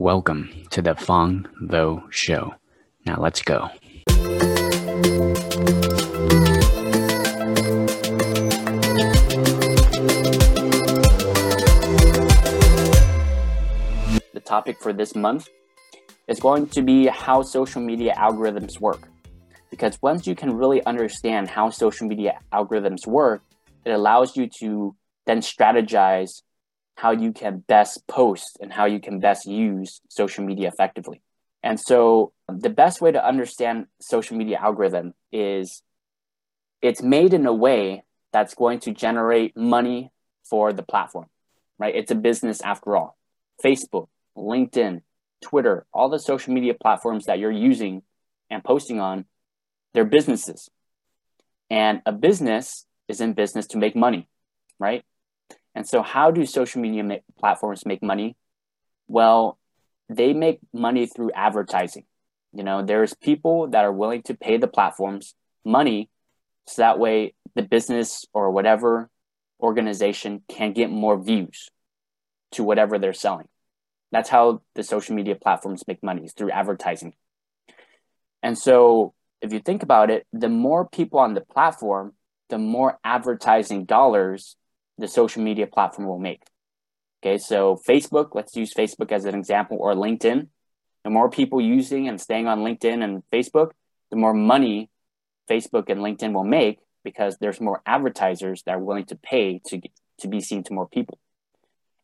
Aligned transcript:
Welcome 0.00 0.48
to 0.70 0.80
the 0.80 0.94
Phong 0.94 1.48
Vo 1.60 2.04
Show. 2.10 2.54
Now 3.04 3.16
let's 3.18 3.42
go. 3.42 3.68
The 14.32 14.40
topic 14.44 14.78
for 14.78 14.92
this 14.92 15.16
month 15.16 15.48
is 16.28 16.38
going 16.38 16.68
to 16.68 16.82
be 16.82 17.08
how 17.08 17.42
social 17.42 17.82
media 17.82 18.14
algorithms 18.16 18.80
work. 18.80 19.08
Because 19.68 20.00
once 20.00 20.28
you 20.28 20.36
can 20.36 20.56
really 20.56 20.80
understand 20.86 21.48
how 21.48 21.70
social 21.70 22.06
media 22.06 22.38
algorithms 22.52 23.04
work, 23.04 23.42
it 23.84 23.90
allows 23.90 24.36
you 24.36 24.48
to 24.60 24.94
then 25.26 25.40
strategize 25.40 26.42
how 26.98 27.12
you 27.12 27.32
can 27.32 27.60
best 27.60 28.04
post 28.08 28.58
and 28.60 28.72
how 28.72 28.84
you 28.84 28.98
can 28.98 29.20
best 29.20 29.46
use 29.46 30.00
social 30.08 30.44
media 30.44 30.66
effectively. 30.66 31.22
And 31.62 31.78
so 31.78 32.32
the 32.48 32.70
best 32.70 33.00
way 33.00 33.12
to 33.12 33.24
understand 33.24 33.86
social 34.00 34.36
media 34.36 34.58
algorithm 34.60 35.14
is 35.30 35.84
it's 36.82 37.00
made 37.00 37.34
in 37.34 37.46
a 37.46 37.52
way 37.52 38.02
that's 38.32 38.56
going 38.56 38.80
to 38.80 38.90
generate 38.90 39.56
money 39.56 40.10
for 40.50 40.72
the 40.72 40.82
platform, 40.82 41.26
right? 41.78 41.94
It's 41.94 42.10
a 42.10 42.16
business 42.16 42.60
after 42.62 42.96
all. 42.96 43.16
Facebook, 43.64 44.08
LinkedIn, 44.36 45.02
Twitter, 45.40 45.86
all 45.94 46.08
the 46.08 46.18
social 46.18 46.52
media 46.52 46.74
platforms 46.74 47.26
that 47.26 47.38
you're 47.38 47.52
using 47.52 48.02
and 48.50 48.64
posting 48.64 48.98
on, 48.98 49.24
they're 49.94 50.04
businesses. 50.04 50.68
And 51.70 52.02
a 52.04 52.12
business 52.12 52.86
is 53.06 53.20
in 53.20 53.34
business 53.34 53.68
to 53.68 53.78
make 53.78 53.94
money, 53.94 54.28
right? 54.80 55.04
And 55.74 55.86
so, 55.86 56.02
how 56.02 56.30
do 56.30 56.44
social 56.46 56.80
media 56.80 57.04
ma- 57.04 57.16
platforms 57.38 57.86
make 57.86 58.02
money? 58.02 58.36
Well, 59.06 59.58
they 60.08 60.32
make 60.32 60.60
money 60.72 61.06
through 61.06 61.32
advertising. 61.32 62.04
You 62.52 62.64
know, 62.64 62.82
there's 62.82 63.14
people 63.14 63.68
that 63.68 63.84
are 63.84 63.92
willing 63.92 64.22
to 64.22 64.34
pay 64.34 64.56
the 64.56 64.68
platforms 64.68 65.34
money 65.64 66.08
so 66.66 66.82
that 66.82 66.98
way 66.98 67.34
the 67.54 67.62
business 67.62 68.24
or 68.32 68.50
whatever 68.50 69.10
organization 69.60 70.42
can 70.48 70.72
get 70.72 70.90
more 70.90 71.20
views 71.20 71.70
to 72.52 72.64
whatever 72.64 72.98
they're 72.98 73.12
selling. 73.12 73.48
That's 74.12 74.28
how 74.28 74.62
the 74.74 74.82
social 74.82 75.14
media 75.14 75.34
platforms 75.34 75.84
make 75.86 76.02
money 76.02 76.24
is 76.24 76.32
through 76.32 76.50
advertising. 76.50 77.14
And 78.42 78.56
so 78.56 79.14
if 79.42 79.52
you 79.52 79.60
think 79.60 79.82
about 79.82 80.10
it, 80.10 80.26
the 80.32 80.48
more 80.48 80.88
people 80.88 81.18
on 81.18 81.34
the 81.34 81.40
platform, 81.40 82.14
the 82.48 82.58
more 82.58 82.98
advertising 83.04 83.84
dollars 83.84 84.56
the 84.98 85.08
social 85.08 85.42
media 85.42 85.66
platform 85.66 86.06
will 86.06 86.18
make. 86.18 86.42
Okay, 87.22 87.38
so 87.38 87.80
Facebook, 87.88 88.34
let's 88.34 88.54
use 88.54 88.72
Facebook 88.74 89.10
as 89.10 89.24
an 89.24 89.34
example, 89.34 89.78
or 89.80 89.94
LinkedIn. 89.94 90.48
The 91.04 91.10
more 91.10 91.30
people 91.30 91.60
using 91.60 92.08
and 92.08 92.20
staying 92.20 92.46
on 92.46 92.60
LinkedIn 92.60 93.02
and 93.02 93.22
Facebook, 93.32 93.70
the 94.10 94.16
more 94.16 94.34
money 94.34 94.90
Facebook 95.48 95.88
and 95.88 96.00
LinkedIn 96.00 96.32
will 96.32 96.44
make 96.44 96.78
because 97.04 97.38
there's 97.38 97.60
more 97.60 97.80
advertisers 97.86 98.62
that 98.64 98.74
are 98.74 98.80
willing 98.80 99.06
to 99.06 99.16
pay 99.16 99.60
to 99.68 99.80
to 100.18 100.28
be 100.28 100.40
seen 100.40 100.62
to 100.64 100.74
more 100.74 100.88
people. 100.88 101.18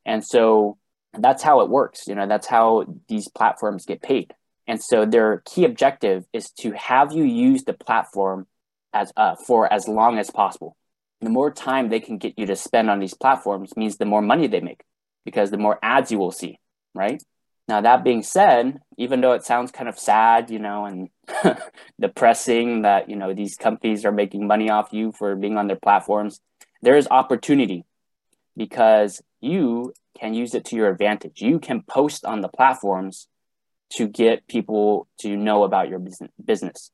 And 0.06 0.24
so 0.24 0.78
that's 1.12 1.42
how 1.42 1.60
it 1.60 1.68
works. 1.68 2.06
You 2.06 2.14
know, 2.14 2.26
that's 2.26 2.46
how 2.46 2.84
these 3.08 3.28
platforms 3.28 3.86
get 3.86 4.02
paid. 4.02 4.34
And 4.66 4.82
so 4.82 5.04
their 5.04 5.42
key 5.44 5.64
objective 5.64 6.24
is 6.32 6.50
to 6.60 6.72
have 6.72 7.12
you 7.12 7.24
use 7.24 7.64
the 7.64 7.72
platform 7.72 8.46
as 8.92 9.12
uh, 9.16 9.34
for 9.46 9.70
as 9.72 9.88
long 9.88 10.18
as 10.18 10.30
possible 10.30 10.76
the 11.20 11.30
more 11.30 11.50
time 11.50 11.88
they 11.88 12.00
can 12.00 12.18
get 12.18 12.38
you 12.38 12.46
to 12.46 12.56
spend 12.56 12.90
on 12.90 13.00
these 13.00 13.14
platforms 13.14 13.76
means 13.76 13.96
the 13.96 14.04
more 14.04 14.22
money 14.22 14.46
they 14.46 14.60
make 14.60 14.82
because 15.24 15.50
the 15.50 15.58
more 15.58 15.78
ads 15.82 16.12
you 16.12 16.18
will 16.18 16.32
see, 16.32 16.58
right? 16.94 17.22
Now, 17.66 17.80
that 17.80 18.04
being 18.04 18.22
said, 18.22 18.80
even 18.98 19.20
though 19.22 19.32
it 19.32 19.44
sounds 19.44 19.70
kind 19.70 19.88
of 19.88 19.98
sad, 19.98 20.50
you 20.50 20.58
know, 20.58 20.84
and 20.84 21.08
depressing 22.00 22.82
that, 22.82 23.08
you 23.08 23.16
know, 23.16 23.32
these 23.32 23.56
companies 23.56 24.04
are 24.04 24.12
making 24.12 24.46
money 24.46 24.68
off 24.68 24.92
you 24.92 25.12
for 25.12 25.34
being 25.34 25.56
on 25.56 25.66
their 25.66 25.78
platforms, 25.82 26.40
there 26.82 26.96
is 26.96 27.08
opportunity 27.10 27.86
because 28.54 29.22
you 29.40 29.94
can 30.18 30.34
use 30.34 30.54
it 30.54 30.66
to 30.66 30.76
your 30.76 30.90
advantage. 30.90 31.40
You 31.40 31.58
can 31.58 31.82
post 31.82 32.26
on 32.26 32.42
the 32.42 32.48
platforms 32.48 33.28
to 33.94 34.08
get 34.08 34.46
people 34.46 35.08
to 35.20 35.34
know 35.34 35.64
about 35.64 35.88
your 35.88 36.00
business. 36.44 36.90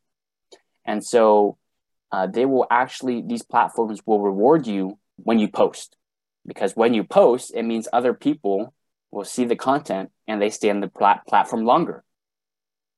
And 0.85 1.05
so 1.05 1.57
uh, 2.13 2.27
they 2.27 2.45
will 2.45 2.67
actually 2.71 3.23
these 3.23 3.43
platforms 3.43 4.01
will 4.07 4.21
reward 4.21 4.67
you 4.67 4.99
when 5.17 5.39
you 5.39 5.49
post. 5.49 5.97
Because 6.47 6.75
when 6.75 6.95
you 6.95 7.05
post 7.05 7.53
it 7.55 7.65
means 7.65 7.89
other 7.93 8.15
people 8.15 8.75
will 9.11 9.25
see 9.25 9.45
the 9.45 9.57
content 9.57 10.11
and 10.27 10.41
they 10.41 10.51
stay 10.51 10.71
on 10.71 10.81
the 10.81 10.89
plat- 10.89 11.27
platform 11.27 11.65
longer. 11.65 12.05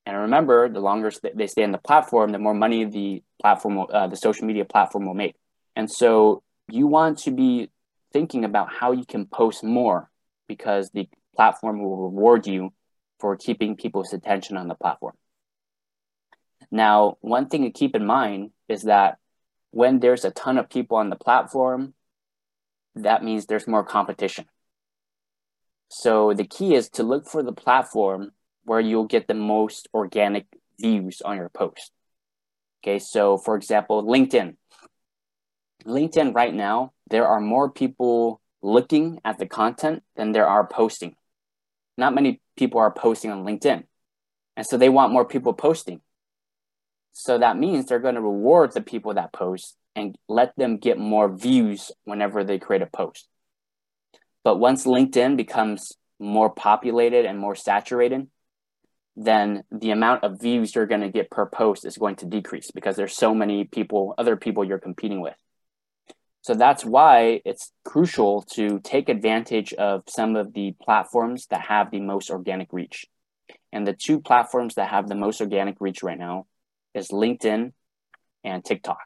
And 0.05 0.17
remember 0.17 0.69
the 0.69 0.81
longer 0.81 1.13
they 1.35 1.47
stay 1.47 1.65
on 1.65 1.73
the 1.73 1.79
platform 1.79 2.33
the 2.33 2.39
more 2.39 2.55
money 2.55 2.85
the 2.85 3.23
platform 3.41 3.87
uh, 3.93 4.07
the 4.07 4.17
social 4.17 4.47
media 4.47 4.65
platform 4.65 5.07
will 5.07 5.15
make. 5.15 5.37
And 5.77 5.91
so 5.91 6.43
you 6.69 6.87
want 6.87 7.19
to 7.21 7.31
be 7.31 7.71
thinking 8.13 8.45
about 8.45 8.73
how 8.73 8.93
you 8.93 9.05
can 9.05 9.27
post 9.27 9.65
more 9.65 10.11
because 10.49 10.91
the 10.91 11.09
platform 11.35 11.83
will 11.83 11.97
reward 11.97 12.47
you 12.47 12.73
for 13.19 13.37
keeping 13.37 13.77
people's 13.77 14.13
attention 14.13 14.57
on 14.57 14.69
the 14.69 14.75
platform. 14.75 15.15
Now, 16.71 17.19
one 17.21 17.49
thing 17.49 17.63
to 17.63 17.71
keep 17.71 17.95
in 17.95 18.05
mind 18.05 18.51
is 18.73 18.83
that 18.83 19.19
when 19.71 20.01
there's 20.01 20.25
a 20.25 20.31
ton 20.31 20.59
of 20.59 20.69
people 20.69 20.97
on 20.97 21.11
the 21.11 21.17
platform, 21.17 21.95
that 22.95 23.25
means 23.25 23.47
there's 23.47 23.69
more 23.69 23.85
competition. 23.85 24.47
So 25.89 26.33
the 26.35 26.45
key 26.45 26.75
is 26.75 26.89
to 26.91 27.03
look 27.03 27.27
for 27.27 27.43
the 27.43 27.53
platform 27.53 28.33
where 28.65 28.81
you'll 28.81 29.07
get 29.07 29.29
the 29.29 29.35
most 29.35 29.89
organic 29.93 30.47
views 30.81 31.21
on 31.23 31.37
your 31.37 31.49
post. 31.49 31.93
Okay, 32.83 32.99
so 32.99 33.39
for 33.39 33.57
example, 33.57 34.03
LinkedIn. 34.05 34.57
LinkedIn 35.87 36.35
right 36.35 36.55
now, 36.55 36.93
there 37.09 37.27
are 37.27 37.41
more 37.41 37.71
people 37.71 38.41
looking 38.63 39.21
at 39.25 39.39
the 39.39 39.47
content 39.47 40.03
than 40.17 40.33
there 40.33 40.47
are 40.47 40.67
posting. 40.67 41.15
Not 41.97 42.15
many 42.15 42.41
people 42.57 42.81
are 42.81 42.93
posting 42.93 43.31
on 43.31 43.45
LinkedIn. 43.45 43.85
And 44.57 44.67
so 44.67 44.77
they 44.77 44.89
want 44.89 45.13
more 45.13 45.25
people 45.25 45.53
posting. 45.53 46.01
So 47.13 47.39
that 47.39 47.59
means 47.59 47.87
they're 47.87 47.99
going 47.99 48.15
to 48.15 48.21
reward 48.21 48.73
the 48.73 48.81
people 48.81 49.15
that 49.15 49.33
post 49.33 49.77
and 49.95 50.17
let 50.29 50.57
them 50.57 50.79
get 50.79 50.99
more 50.99 51.35
views 51.35 51.93
whenever 52.05 52.45
they 52.45 52.59
create 52.59 52.83
a 52.83 52.87
post. 52.87 53.29
But 54.45 54.59
once 54.59 54.87
LinkedIn 54.87 55.37
becomes 55.37 55.93
more 56.19 56.51
populated 56.51 57.27
and 57.27 57.39
more 57.39 57.55
saturated, 57.55 58.29
then 59.15 59.63
the 59.71 59.91
amount 59.91 60.25
of 60.25 60.41
views 60.41 60.75
you're 60.75 60.87
going 60.87 61.03
to 61.03 61.11
get 61.11 61.31
per 61.31 61.47
post 61.47 61.85
is 61.85 61.99
going 61.99 62.17
to 62.17 62.27
decrease 62.27 62.71
because 62.71 62.97
there's 62.97 63.15
so 63.15 63.35
many 63.35 63.65
people, 63.65 64.15
other 64.17 64.37
people 64.37 64.65
you're 64.65 64.79
competing 64.79 65.21
with. 65.21 65.37
So 66.41 66.55
that's 66.55 66.85
why 66.85 67.41
it's 67.45 67.73
crucial 67.85 68.43
to 68.55 68.81
take 68.81 69.09
advantage 69.09 69.73
of 69.75 70.03
some 70.09 70.35
of 70.35 70.55
the 70.55 70.75
platforms 70.83 71.47
that 71.51 71.61
have 71.61 71.91
the 71.91 72.01
most 72.01 72.31
organic 72.31 72.73
reach. 72.73 73.07
And 73.71 73.87
the 73.87 73.93
two 73.93 74.21
platforms 74.21 74.75
that 74.75 74.89
have 74.89 75.09
the 75.09 75.15
most 75.15 75.41
organic 75.41 75.77
reach 75.79 76.03
right 76.03 76.19
now 76.19 76.47
is 76.95 77.09
LinkedIn 77.09 77.73
and 78.45 78.65
TikTok 78.65 78.99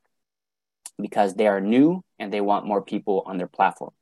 because 1.00 1.34
they 1.34 1.46
are 1.46 1.60
new 1.60 2.02
and 2.18 2.32
they 2.32 2.40
want 2.40 2.66
more 2.66 2.82
people 2.82 3.22
on 3.26 3.36
their 3.36 3.46
platform. 3.46 3.92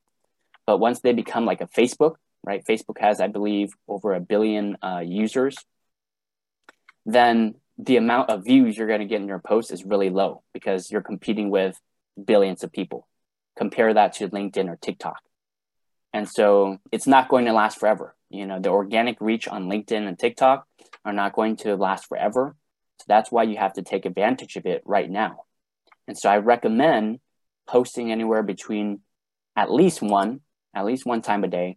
But 0.66 0.78
once 0.78 1.00
they 1.00 1.12
become 1.12 1.44
like 1.44 1.60
a 1.60 1.66
Facebook, 1.66 2.14
right? 2.44 2.64
Facebook 2.64 2.98
has, 3.00 3.20
I 3.20 3.28
believe, 3.28 3.72
over 3.88 4.14
a 4.14 4.20
billion 4.20 4.76
uh, 4.82 5.02
users. 5.04 5.56
Then 7.06 7.54
the 7.78 7.96
amount 7.96 8.30
of 8.30 8.44
views 8.44 8.76
you're 8.76 8.86
going 8.86 9.00
to 9.00 9.06
get 9.06 9.20
in 9.20 9.28
your 9.28 9.40
post 9.40 9.72
is 9.72 9.84
really 9.84 10.10
low 10.10 10.42
because 10.52 10.90
you're 10.90 11.02
competing 11.02 11.50
with 11.50 11.76
billions 12.22 12.62
of 12.62 12.72
people. 12.72 13.08
Compare 13.56 13.94
that 13.94 14.14
to 14.14 14.28
LinkedIn 14.28 14.68
or 14.68 14.76
TikTok. 14.76 15.18
And 16.12 16.28
so 16.28 16.78
it's 16.92 17.06
not 17.06 17.28
going 17.28 17.46
to 17.46 17.52
last 17.52 17.80
forever. 17.80 18.14
You 18.30 18.46
know, 18.46 18.60
the 18.60 18.68
organic 18.68 19.20
reach 19.20 19.48
on 19.48 19.68
LinkedIn 19.68 20.06
and 20.06 20.18
TikTok 20.18 20.66
are 21.04 21.12
not 21.12 21.32
going 21.32 21.56
to 21.58 21.76
last 21.76 22.06
forever. 22.06 22.54
So 23.04 23.08
that's 23.08 23.30
why 23.30 23.42
you 23.42 23.58
have 23.58 23.74
to 23.74 23.82
take 23.82 24.06
advantage 24.06 24.56
of 24.56 24.64
it 24.64 24.80
right 24.86 25.10
now. 25.10 25.44
And 26.08 26.16
so 26.16 26.30
I 26.30 26.38
recommend 26.38 27.20
posting 27.66 28.10
anywhere 28.10 28.42
between 28.42 29.00
at 29.54 29.70
least 29.70 30.00
one, 30.00 30.40
at 30.74 30.86
least 30.86 31.04
one 31.04 31.20
time 31.20 31.44
a 31.44 31.48
day, 31.48 31.76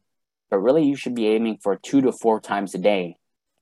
but 0.50 0.60
really 0.60 0.86
you 0.86 0.96
should 0.96 1.16
be 1.16 1.28
aiming 1.28 1.58
for 1.62 1.76
two 1.76 2.00
to 2.00 2.14
four 2.14 2.40
times 2.40 2.74
a 2.76 2.78
day 2.78 3.18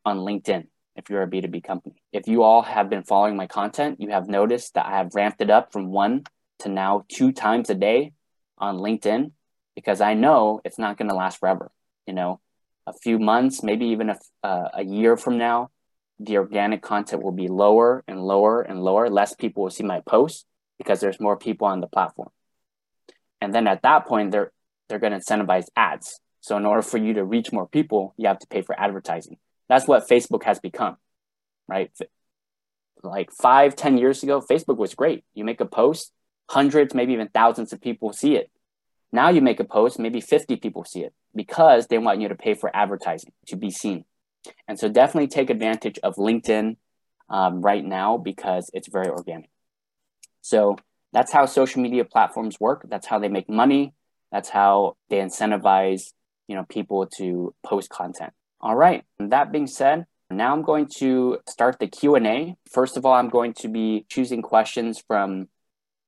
on 0.06 0.20
LinkedIn 0.20 0.68
if 0.96 1.10
you're 1.10 1.24
a 1.24 1.28
B2B 1.28 1.64
company. 1.64 1.96
If 2.14 2.28
you 2.28 2.44
all 2.44 2.62
have 2.62 2.88
been 2.88 3.04
following 3.04 3.36
my 3.36 3.48
content, 3.48 4.00
you 4.00 4.12
have 4.12 4.28
noticed 4.28 4.76
that 4.76 4.86
I 4.86 4.98
have 4.98 5.16
ramped 5.16 5.42
it 5.42 5.50
up 5.50 5.74
from 5.74 5.92
one 5.92 6.24
to 6.60 6.70
now 6.70 7.04
two 7.10 7.32
times 7.32 7.72
a 7.72 7.76
day 7.76 8.14
on 8.60 8.78
LinkedIn 8.78 9.32
because 9.74 10.02
I 10.02 10.14
know 10.14 10.62
it's 10.64 10.78
not 10.78 11.00
going 11.00 11.10
to 11.10 11.16
last 11.16 11.40
forever. 11.40 11.72
You 12.06 12.14
know, 12.14 12.42
a 12.86 12.94
few 12.94 13.18
months, 13.18 13.64
maybe 13.64 13.88
even 13.88 14.12
a, 14.12 14.20
uh, 14.44 14.70
a 14.76 14.84
year 14.86 15.18
from 15.18 15.40
now, 15.40 15.72
the 16.20 16.38
organic 16.38 16.82
content 16.82 17.24
will 17.24 17.32
be 17.32 17.48
lower 17.48 18.04
and 18.08 18.22
lower 18.22 18.62
and 18.62 18.82
lower. 18.82 19.10
Less 19.10 19.36
people 19.36 19.64
will 19.64 19.70
see 19.70 19.84
my 19.84 20.02
posts 20.02 20.46
because 20.78 21.00
there's 21.00 21.20
more 21.20 21.38
people 21.38 21.68
on 21.68 21.82
the 21.82 21.88
platform. 21.88 22.30
And 23.42 23.54
then 23.54 23.68
at 23.68 23.82
that 23.84 24.06
point, 24.06 24.32
they're 24.32 24.52
they're 24.88 25.00
going 25.00 25.14
to 25.14 25.20
incentivize 25.20 25.66
ads. 25.76 26.20
So 26.42 26.58
in 26.58 26.66
order 26.66 26.84
for 26.84 26.98
you 26.98 27.14
to 27.16 27.24
reach 27.24 27.52
more 27.52 27.68
people, 27.68 28.14
you 28.18 28.28
have 28.28 28.40
to 28.40 28.48
pay 28.48 28.62
for 28.62 28.80
advertising. 28.80 29.38
That's 29.68 29.88
what 29.88 30.08
Facebook 30.08 30.44
has 30.44 30.60
become, 30.60 30.98
right? 31.68 31.92
Like 33.02 33.32
five, 33.32 33.76
ten 33.76 33.98
years 33.98 34.22
ago, 34.22 34.42
Facebook 34.42 34.78
was 34.78 34.94
great. 34.94 35.24
You 35.34 35.44
make 35.44 35.60
a 35.60 35.66
post, 35.66 36.12
hundreds, 36.50 36.94
maybe 36.94 37.14
even 37.14 37.30
thousands 37.30 37.74
of 37.74 37.82
people 37.82 38.14
see 38.14 38.36
it. 38.36 38.52
Now 39.12 39.30
you 39.30 39.42
make 39.42 39.60
a 39.60 39.64
post, 39.64 39.98
maybe 39.98 40.22
50 40.22 40.58
people 40.58 40.84
see 40.84 41.02
it 41.02 41.14
because 41.34 41.88
they 41.88 41.98
want 41.98 42.22
you 42.22 42.28
to 42.30 42.36
pay 42.36 42.54
for 42.54 42.70
advertising 42.76 43.32
to 43.48 43.56
be 43.56 43.72
seen. 43.72 44.06
And 44.68 44.80
so 44.80 44.90
definitely 44.90 45.28
take 45.28 45.50
advantage 45.50 46.00
of 46.04 46.16
LinkedIn 46.16 46.78
um, 47.30 47.62
right 47.62 47.84
now 47.84 48.18
because 48.18 48.70
it's 48.74 48.88
very 48.88 49.10
organic. 49.10 49.50
So 50.42 50.78
that's 51.14 51.32
how 51.32 51.46
social 51.46 51.82
media 51.82 52.06
platforms 52.06 52.60
work. 52.60 52.86
That's 52.90 53.08
how 53.08 53.20
they 53.20 53.30
make 53.30 53.50
money. 53.50 53.94
That's 54.32 54.50
how 54.50 54.98
they 55.10 55.18
incentivize, 55.18 56.12
you 56.48 56.56
know, 56.56 56.66
people 56.68 57.08
to 57.18 57.54
post 57.66 57.90
content. 57.90 58.34
All 58.60 58.76
right. 58.76 59.04
And 59.20 59.32
that 59.32 59.52
being 59.52 59.68
said, 59.68 60.06
now 60.30 60.52
I'm 60.54 60.64
going 60.64 60.88
to 60.98 61.40
start 61.48 61.80
the 61.80 61.88
Q&A. 61.88 62.56
First 62.70 62.98
of 62.98 63.06
all, 63.06 63.14
I'm 63.14 63.30
going 63.30 63.54
to 63.56 63.68
be 63.68 64.06
choosing 64.10 64.42
questions 64.42 65.02
from 65.08 65.48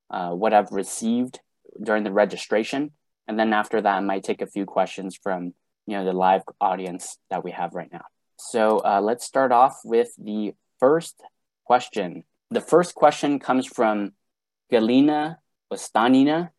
uh, 0.10 0.32
what 0.32 0.54
I've 0.54 0.72
received 0.72 1.40
during 1.82 2.04
the 2.04 2.12
registration. 2.12 2.92
And 3.28 3.38
then 3.40 3.54
after 3.54 3.82
that, 3.82 3.96
I 3.96 4.00
might 4.00 4.24
take 4.24 4.42
a 4.42 4.48
few 4.48 4.66
questions 4.66 5.18
from, 5.22 5.54
you 5.86 5.98
know, 5.98 6.06
the 6.06 6.14
live 6.14 6.42
audience 6.60 7.18
that 7.30 7.44
we 7.44 7.52
have 7.52 7.76
right 7.76 7.92
now. 7.92 8.06
So 8.40 8.80
uh, 8.80 9.02
let's 9.02 9.26
start 9.26 9.52
off 9.52 9.80
with 9.84 10.10
the 10.18 10.54
first 10.80 11.22
question. 11.66 12.24
The 12.52 12.62
first 12.62 12.96
question 12.96 13.40
comes 13.40 13.66
from 13.66 14.14
Galina 14.72 15.38
Ostanina. 15.72 16.52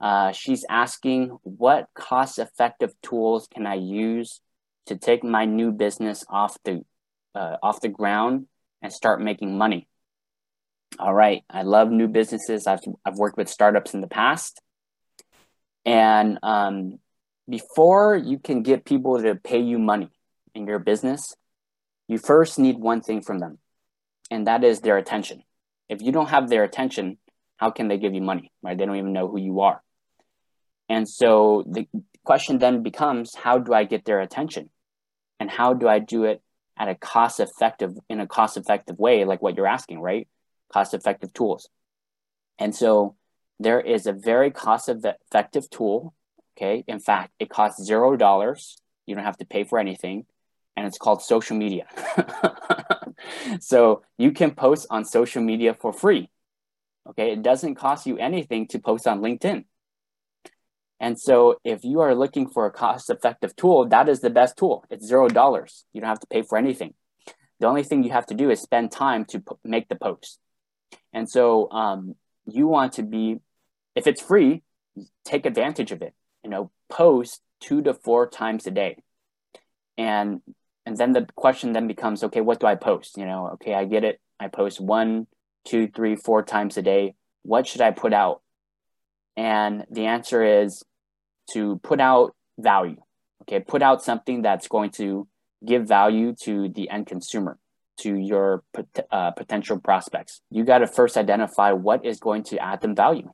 Uh, 0.00 0.32
she's 0.32 0.64
asking, 0.68 1.38
what 1.42 1.88
cost-effective 1.94 2.92
tools 3.02 3.48
can 3.52 3.66
I 3.66 3.74
use 3.74 4.40
to 4.86 4.96
take 4.96 5.24
my 5.24 5.44
new 5.44 5.72
business 5.72 6.24
off 6.28 6.58
the 6.64 6.84
uh, 7.34 7.56
off 7.62 7.80
the 7.80 7.88
ground 7.88 8.46
and 8.82 8.92
start 8.92 9.20
making 9.20 9.56
money? 9.56 9.88
All 10.98 11.14
right, 11.14 11.42
I 11.48 11.62
love 11.62 11.90
new 11.90 12.08
businesses. 12.08 12.66
I've 12.66 12.80
I've 13.04 13.16
worked 13.16 13.38
with 13.38 13.48
startups 13.48 13.94
in 13.94 14.00
the 14.00 14.08
past, 14.08 14.60
and 15.86 16.38
um, 16.42 16.98
before 17.48 18.16
you 18.16 18.38
can 18.38 18.62
get 18.62 18.84
people 18.84 19.22
to 19.22 19.36
pay 19.36 19.60
you 19.60 19.78
money 19.78 20.10
in 20.54 20.66
your 20.66 20.78
business, 20.78 21.34
you 22.08 22.18
first 22.18 22.58
need 22.58 22.78
one 22.78 23.00
thing 23.00 23.22
from 23.22 23.38
them, 23.38 23.58
and 24.30 24.46
that 24.46 24.64
is 24.64 24.80
their 24.80 24.98
attention. 24.98 25.42
If 25.88 26.02
you 26.02 26.12
don't 26.12 26.28
have 26.28 26.48
their 26.48 26.64
attention, 26.64 27.18
how 27.56 27.70
can 27.70 27.88
they 27.88 27.98
give 27.98 28.14
you 28.14 28.22
money, 28.22 28.52
right? 28.62 28.76
They 28.76 28.86
don't 28.86 28.96
even 28.96 29.12
know 29.12 29.28
who 29.28 29.38
you 29.38 29.60
are. 29.60 29.82
And 30.88 31.08
so 31.08 31.64
the 31.66 31.88
question 32.24 32.58
then 32.58 32.82
becomes, 32.82 33.34
how 33.34 33.58
do 33.58 33.72
I 33.72 33.84
get 33.84 34.04
their 34.04 34.20
attention? 34.20 34.70
And 35.38 35.50
how 35.50 35.74
do 35.74 35.88
I 35.88 35.98
do 35.98 36.24
it 36.24 36.42
at 36.78 36.88
a 36.88 36.94
cost 36.94 37.40
effective, 37.40 37.92
in 38.08 38.20
a 38.20 38.26
cost 38.26 38.56
effective 38.56 38.98
way, 38.98 39.24
like 39.24 39.42
what 39.42 39.56
you're 39.56 39.66
asking, 39.66 40.00
right? 40.00 40.28
Cost 40.72 40.94
effective 40.94 41.32
tools. 41.32 41.68
And 42.58 42.74
so 42.74 43.16
there 43.58 43.80
is 43.80 44.06
a 44.06 44.12
very 44.12 44.50
cost 44.50 44.88
effective 44.88 45.70
tool. 45.70 46.14
Okay. 46.56 46.84
In 46.86 46.98
fact, 46.98 47.32
it 47.38 47.48
costs 47.48 47.82
zero 47.82 48.16
dollars. 48.16 48.76
You 49.06 49.14
don't 49.14 49.24
have 49.24 49.38
to 49.38 49.46
pay 49.46 49.64
for 49.64 49.78
anything 49.78 50.26
and 50.82 50.88
it's 50.88 50.98
called 50.98 51.22
social 51.22 51.56
media. 51.56 51.86
so 53.60 54.02
you 54.18 54.32
can 54.32 54.50
post 54.50 54.88
on 54.90 55.04
social 55.04 55.40
media 55.40 55.74
for 55.74 55.92
free. 55.92 56.28
Okay, 57.08 57.30
it 57.30 57.40
doesn't 57.40 57.76
cost 57.76 58.04
you 58.04 58.18
anything 58.18 58.66
to 58.66 58.80
post 58.80 59.06
on 59.06 59.20
LinkedIn. 59.20 59.64
And 60.98 61.20
so 61.20 61.60
if 61.62 61.84
you 61.84 62.00
are 62.00 62.16
looking 62.16 62.48
for 62.48 62.66
a 62.66 62.72
cost 62.72 63.10
effective 63.10 63.54
tool, 63.54 63.86
that 63.90 64.08
is 64.08 64.20
the 64.20 64.30
best 64.30 64.56
tool. 64.56 64.84
It's 64.90 65.06
zero 65.06 65.28
dollars. 65.28 65.84
You 65.92 66.00
don't 66.00 66.08
have 66.08 66.18
to 66.18 66.26
pay 66.26 66.42
for 66.42 66.58
anything. 66.58 66.94
The 67.60 67.68
only 67.68 67.84
thing 67.84 68.02
you 68.02 68.10
have 68.10 68.26
to 68.26 68.34
do 68.34 68.50
is 68.50 68.60
spend 68.60 68.90
time 68.90 69.24
to 69.26 69.40
make 69.62 69.88
the 69.88 69.94
post. 69.94 70.40
And 71.12 71.30
so 71.30 71.70
um, 71.70 72.16
you 72.44 72.66
want 72.66 72.94
to 72.94 73.04
be, 73.04 73.38
if 73.94 74.08
it's 74.08 74.20
free, 74.20 74.64
take 75.24 75.46
advantage 75.46 75.92
of 75.92 76.02
it. 76.02 76.12
You 76.42 76.50
know, 76.50 76.72
post 76.90 77.40
two 77.60 77.82
to 77.82 77.94
four 77.94 78.28
times 78.28 78.66
a 78.66 78.72
day. 78.72 78.96
And 79.96 80.40
and 80.86 80.96
then 80.96 81.12
the 81.12 81.26
question 81.34 81.72
then 81.72 81.86
becomes 81.86 82.24
okay 82.24 82.40
what 82.40 82.60
do 82.60 82.66
i 82.66 82.74
post? 82.74 83.16
You 83.16 83.26
know 83.26 83.50
okay 83.54 83.74
i 83.74 83.84
get 83.84 84.04
it. 84.04 84.20
I 84.40 84.48
post 84.48 84.80
one 84.80 85.26
two 85.64 85.88
three 85.88 86.16
four 86.16 86.42
times 86.42 86.76
a 86.76 86.82
day. 86.82 87.14
What 87.42 87.66
should 87.66 87.80
i 87.80 87.90
put 87.90 88.12
out? 88.12 88.42
And 89.36 89.86
the 89.90 90.06
answer 90.06 90.42
is 90.62 90.82
to 91.52 91.78
put 91.82 92.00
out 92.00 92.34
value. 92.58 93.00
Okay 93.42 93.60
put 93.60 93.82
out 93.82 94.02
something 94.02 94.42
that's 94.42 94.68
going 94.68 94.90
to 94.92 95.28
give 95.64 95.86
value 95.86 96.34
to 96.42 96.68
the 96.68 96.90
end 96.90 97.06
consumer 97.06 97.58
to 97.98 98.16
your 98.16 98.64
uh, 99.10 99.30
potential 99.32 99.78
prospects. 99.78 100.40
You 100.50 100.64
got 100.64 100.78
to 100.78 100.86
first 100.86 101.16
identify 101.16 101.72
what 101.72 102.04
is 102.04 102.18
going 102.18 102.42
to 102.44 102.58
add 102.58 102.80
them 102.80 102.96
value 102.96 103.30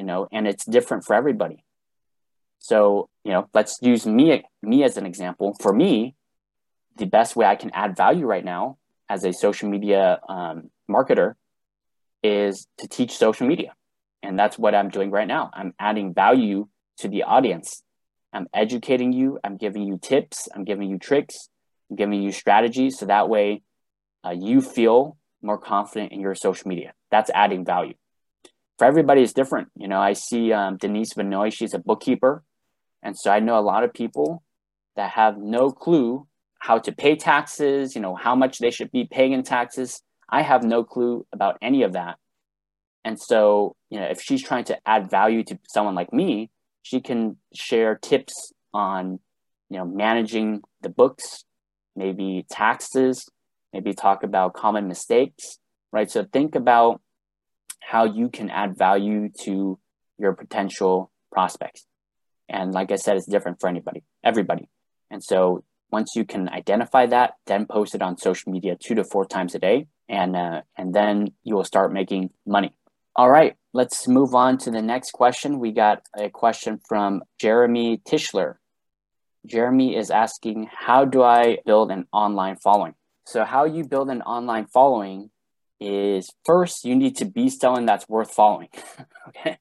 you 0.00 0.06
know 0.06 0.26
and 0.32 0.48
it's 0.48 0.64
different 0.64 1.04
for 1.04 1.14
everybody. 1.14 1.62
So 2.58 3.08
you 3.24 3.32
know 3.32 3.48
let's 3.52 3.78
use 3.82 4.06
me 4.06 4.42
me 4.62 4.82
as 4.82 4.96
an 4.96 5.06
example. 5.06 5.54
For 5.60 5.72
me 5.72 6.14
the 6.96 7.06
best 7.06 7.36
way 7.36 7.46
I 7.46 7.56
can 7.56 7.70
add 7.72 7.96
value 7.96 8.26
right 8.26 8.44
now 8.44 8.78
as 9.08 9.24
a 9.24 9.32
social 9.32 9.68
media 9.68 10.20
um, 10.28 10.70
marketer 10.88 11.34
is 12.22 12.66
to 12.78 12.88
teach 12.88 13.12
social 13.16 13.46
media. 13.46 13.74
And 14.22 14.38
that's 14.38 14.58
what 14.58 14.74
I'm 14.74 14.90
doing 14.90 15.10
right 15.10 15.26
now. 15.26 15.50
I'm 15.52 15.74
adding 15.78 16.12
value 16.12 16.68
to 16.98 17.08
the 17.08 17.22
audience. 17.22 17.82
I'm 18.32 18.46
educating 18.52 19.12
you. 19.12 19.38
I'm 19.42 19.56
giving 19.56 19.82
you 19.82 19.98
tips. 20.00 20.48
I'm 20.54 20.64
giving 20.64 20.88
you 20.88 20.98
tricks. 20.98 21.48
I'm 21.88 21.96
giving 21.96 22.22
you 22.22 22.30
strategies. 22.30 22.98
So 22.98 23.06
that 23.06 23.28
way 23.28 23.62
uh, 24.24 24.34
you 24.38 24.60
feel 24.60 25.16
more 25.42 25.58
confident 25.58 26.12
in 26.12 26.20
your 26.20 26.34
social 26.34 26.68
media. 26.68 26.92
That's 27.10 27.30
adding 27.34 27.64
value. 27.64 27.94
For 28.78 28.86
everybody, 28.86 29.22
it's 29.22 29.32
different. 29.32 29.68
You 29.74 29.88
know, 29.88 30.00
I 30.00 30.12
see 30.12 30.52
um, 30.52 30.76
Denise 30.76 31.14
Vinoy, 31.14 31.52
she's 31.52 31.74
a 31.74 31.78
bookkeeper. 31.78 32.44
And 33.02 33.18
so 33.18 33.30
I 33.30 33.40
know 33.40 33.58
a 33.58 33.60
lot 33.60 33.84
of 33.84 33.92
people 33.92 34.42
that 34.96 35.12
have 35.12 35.38
no 35.38 35.70
clue 35.70 36.26
how 36.60 36.78
to 36.78 36.92
pay 36.92 37.16
taxes, 37.16 37.96
you 37.96 38.00
know, 38.00 38.14
how 38.14 38.36
much 38.36 38.58
they 38.58 38.70
should 38.70 38.92
be 38.92 39.08
paying 39.10 39.32
in 39.32 39.42
taxes. 39.42 40.02
I 40.28 40.42
have 40.42 40.62
no 40.62 40.84
clue 40.84 41.26
about 41.32 41.58
any 41.60 41.82
of 41.82 41.94
that. 41.94 42.16
And 43.04 43.18
so, 43.18 43.74
you 43.88 43.98
know, 43.98 44.06
if 44.06 44.20
she's 44.20 44.42
trying 44.42 44.64
to 44.64 44.78
add 44.86 45.10
value 45.10 45.42
to 45.44 45.58
someone 45.66 45.94
like 45.94 46.12
me, 46.12 46.50
she 46.82 47.00
can 47.00 47.38
share 47.54 47.96
tips 47.96 48.52
on, 48.72 49.20
you 49.70 49.78
know, 49.78 49.86
managing 49.86 50.60
the 50.82 50.90
books, 50.90 51.44
maybe 51.96 52.44
taxes, 52.50 53.26
maybe 53.72 53.94
talk 53.94 54.22
about 54.22 54.52
common 54.52 54.86
mistakes, 54.86 55.58
right? 55.92 56.10
So 56.10 56.24
think 56.24 56.54
about 56.54 57.00
how 57.80 58.04
you 58.04 58.28
can 58.28 58.50
add 58.50 58.76
value 58.76 59.30
to 59.44 59.78
your 60.18 60.34
potential 60.34 61.10
prospects. 61.32 61.86
And 62.50 62.72
like 62.72 62.92
I 62.92 62.96
said, 62.96 63.16
it's 63.16 63.26
different 63.26 63.60
for 63.60 63.68
anybody, 63.68 64.02
everybody. 64.22 64.68
And 65.10 65.24
so 65.24 65.64
once 65.90 66.12
you 66.14 66.24
can 66.24 66.48
identify 66.48 67.06
that, 67.06 67.34
then 67.46 67.66
post 67.66 67.94
it 67.94 68.02
on 68.02 68.18
social 68.18 68.52
media 68.52 68.76
two 68.76 68.94
to 68.94 69.04
four 69.04 69.24
times 69.24 69.54
a 69.54 69.58
day, 69.58 69.86
and 70.08 70.36
uh, 70.36 70.62
and 70.76 70.94
then 70.94 71.32
you 71.42 71.54
will 71.54 71.64
start 71.64 71.92
making 71.92 72.30
money. 72.46 72.74
All 73.16 73.30
right, 73.30 73.56
let's 73.72 74.08
move 74.08 74.34
on 74.34 74.58
to 74.58 74.70
the 74.70 74.82
next 74.82 75.10
question. 75.12 75.58
We 75.58 75.72
got 75.72 76.02
a 76.16 76.30
question 76.30 76.80
from 76.88 77.22
Jeremy 77.38 78.00
Tischler. 78.08 78.54
Jeremy 79.46 79.96
is 79.96 80.10
asking, 80.10 80.68
how 80.70 81.04
do 81.04 81.22
I 81.22 81.58
build 81.64 81.90
an 81.90 82.06
online 82.12 82.56
following? 82.56 82.94
So 83.26 83.44
how 83.44 83.64
you 83.64 83.84
build 83.84 84.10
an 84.10 84.22
online 84.22 84.66
following 84.66 85.30
is 85.80 86.30
first 86.44 86.84
you 86.84 86.94
need 86.94 87.16
to 87.16 87.24
be 87.24 87.48
someone 87.48 87.86
that's 87.86 88.08
worth 88.08 88.32
following. 88.32 88.68
okay, 89.28 89.58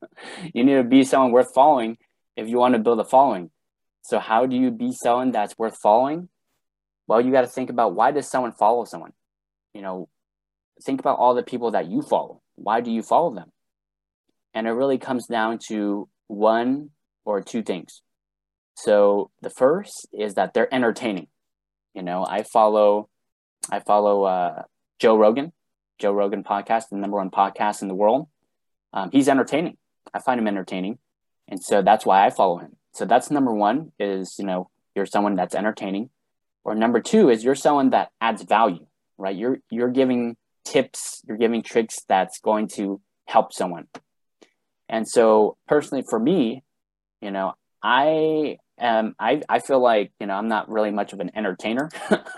you 0.54 0.64
need 0.64 0.74
to 0.74 0.84
be 0.84 1.04
someone 1.04 1.32
worth 1.32 1.54
following 1.54 1.98
if 2.36 2.48
you 2.48 2.58
want 2.58 2.74
to 2.74 2.80
build 2.80 3.00
a 3.00 3.04
following. 3.04 3.50
So 4.02 4.18
how 4.18 4.46
do 4.46 4.56
you 4.56 4.70
be 4.70 4.92
someone 4.92 5.30
that's 5.30 5.56
worth 5.58 5.76
following? 5.82 6.28
Well, 7.06 7.20
you 7.20 7.32
got 7.32 7.42
to 7.42 7.46
think 7.46 7.70
about 7.70 7.94
why 7.94 8.10
does 8.10 8.28
someone 8.28 8.52
follow 8.52 8.84
someone? 8.84 9.12
You 9.74 9.82
know, 9.82 10.08
think 10.82 11.00
about 11.00 11.18
all 11.18 11.34
the 11.34 11.42
people 11.42 11.70
that 11.72 11.88
you 11.88 12.02
follow. 12.02 12.42
Why 12.56 12.80
do 12.80 12.90
you 12.90 13.02
follow 13.02 13.34
them? 13.34 13.50
And 14.54 14.66
it 14.66 14.72
really 14.72 14.98
comes 14.98 15.26
down 15.26 15.58
to 15.68 16.08
one 16.26 16.90
or 17.24 17.40
two 17.40 17.62
things. 17.62 18.02
So 18.74 19.30
the 19.40 19.50
first 19.50 20.08
is 20.12 20.34
that 20.34 20.54
they're 20.54 20.72
entertaining. 20.74 21.28
You 21.94 22.02
know, 22.02 22.24
I 22.26 22.42
follow 22.42 23.08
I 23.70 23.80
follow 23.80 24.24
uh, 24.24 24.62
Joe 24.98 25.16
Rogan, 25.16 25.52
Joe 25.98 26.12
Rogan 26.12 26.42
podcast, 26.42 26.88
the 26.90 26.96
number 26.96 27.16
one 27.16 27.30
podcast 27.30 27.82
in 27.82 27.88
the 27.88 27.94
world. 27.94 28.28
Um, 28.92 29.10
he's 29.12 29.28
entertaining. 29.28 29.76
I 30.12 30.18
find 30.18 30.40
him 30.40 30.48
entertaining, 30.48 30.98
and 31.48 31.62
so 31.62 31.80
that's 31.80 32.04
why 32.04 32.26
I 32.26 32.30
follow 32.30 32.58
him. 32.58 32.76
So 32.92 33.04
that's 33.04 33.30
number 33.30 33.54
one 33.54 33.92
is, 33.98 34.36
you 34.38 34.44
know, 34.44 34.70
you're 34.94 35.06
someone 35.06 35.34
that's 35.34 35.54
entertaining. 35.54 36.10
Or 36.64 36.74
number 36.74 37.00
two 37.00 37.30
is 37.30 37.42
you're 37.42 37.54
someone 37.54 37.90
that 37.90 38.10
adds 38.20 38.42
value, 38.42 38.86
right? 39.18 39.34
You're 39.34 39.58
you're 39.70 39.90
giving 39.90 40.36
tips, 40.64 41.22
you're 41.26 41.36
giving 41.36 41.62
tricks 41.62 42.00
that's 42.08 42.38
going 42.38 42.68
to 42.68 43.00
help 43.26 43.52
someone. 43.52 43.88
And 44.88 45.08
so 45.08 45.56
personally 45.66 46.04
for 46.08 46.18
me, 46.18 46.62
you 47.20 47.30
know, 47.30 47.54
I 47.82 48.58
um, 48.80 49.14
I, 49.18 49.42
I 49.48 49.60
feel 49.60 49.80
like, 49.80 50.12
you 50.18 50.26
know, 50.26 50.34
I'm 50.34 50.48
not 50.48 50.68
really 50.68 50.90
much 50.90 51.12
of 51.12 51.20
an 51.20 51.30
entertainer, 51.36 51.88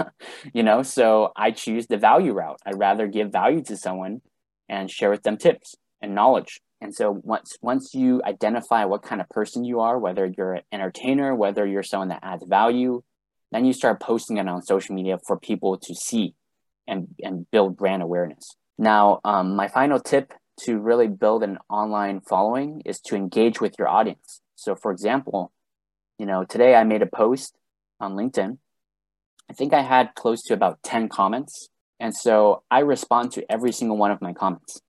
you 0.52 0.62
know, 0.62 0.82
so 0.82 1.32
I 1.34 1.52
choose 1.52 1.86
the 1.86 1.96
value 1.96 2.32
route. 2.32 2.60
I'd 2.66 2.78
rather 2.78 3.06
give 3.06 3.32
value 3.32 3.62
to 3.64 3.76
someone 3.76 4.20
and 4.68 4.90
share 4.90 5.10
with 5.10 5.22
them 5.22 5.36
tips 5.36 5.74
and 6.02 6.14
knowledge. 6.14 6.60
And 6.84 6.94
so 6.94 7.18
once 7.24 7.56
once 7.62 7.94
you 7.94 8.20
identify 8.26 8.84
what 8.84 9.02
kind 9.02 9.22
of 9.22 9.28
person 9.30 9.64
you 9.64 9.80
are, 9.80 9.98
whether 9.98 10.26
you're 10.26 10.56
an 10.56 10.62
entertainer, 10.70 11.34
whether 11.34 11.64
you're 11.64 11.82
someone 11.82 12.08
that 12.08 12.20
adds 12.22 12.44
value, 12.46 13.02
then 13.52 13.64
you 13.64 13.72
start 13.72 14.00
posting 14.00 14.36
it 14.36 14.46
on 14.46 14.60
social 14.60 14.94
media 14.94 15.18
for 15.26 15.38
people 15.38 15.78
to 15.78 15.94
see 15.94 16.34
and, 16.86 17.08
and 17.22 17.50
build 17.50 17.78
brand 17.78 18.02
awareness. 18.02 18.54
Now, 18.76 19.20
um, 19.24 19.56
my 19.56 19.66
final 19.66 19.98
tip 19.98 20.34
to 20.64 20.78
really 20.78 21.08
build 21.08 21.42
an 21.42 21.56
online 21.70 22.20
following 22.20 22.82
is 22.84 23.00
to 23.06 23.16
engage 23.16 23.62
with 23.62 23.76
your 23.78 23.88
audience. 23.88 24.42
So, 24.54 24.76
for 24.76 24.92
example, 24.92 25.52
you 26.18 26.26
know, 26.26 26.44
today 26.44 26.74
I 26.74 26.84
made 26.84 27.00
a 27.00 27.06
post 27.06 27.56
on 27.98 28.12
LinkedIn. 28.12 28.58
I 29.48 29.52
think 29.54 29.72
I 29.72 29.80
had 29.80 30.14
close 30.14 30.42
to 30.42 30.52
about 30.52 30.82
10 30.82 31.08
comments. 31.08 31.70
And 31.98 32.14
so 32.14 32.62
I 32.70 32.80
respond 32.80 33.32
to 33.32 33.50
every 33.50 33.72
single 33.72 33.96
one 33.96 34.10
of 34.10 34.20
my 34.20 34.34
comments. 34.34 34.82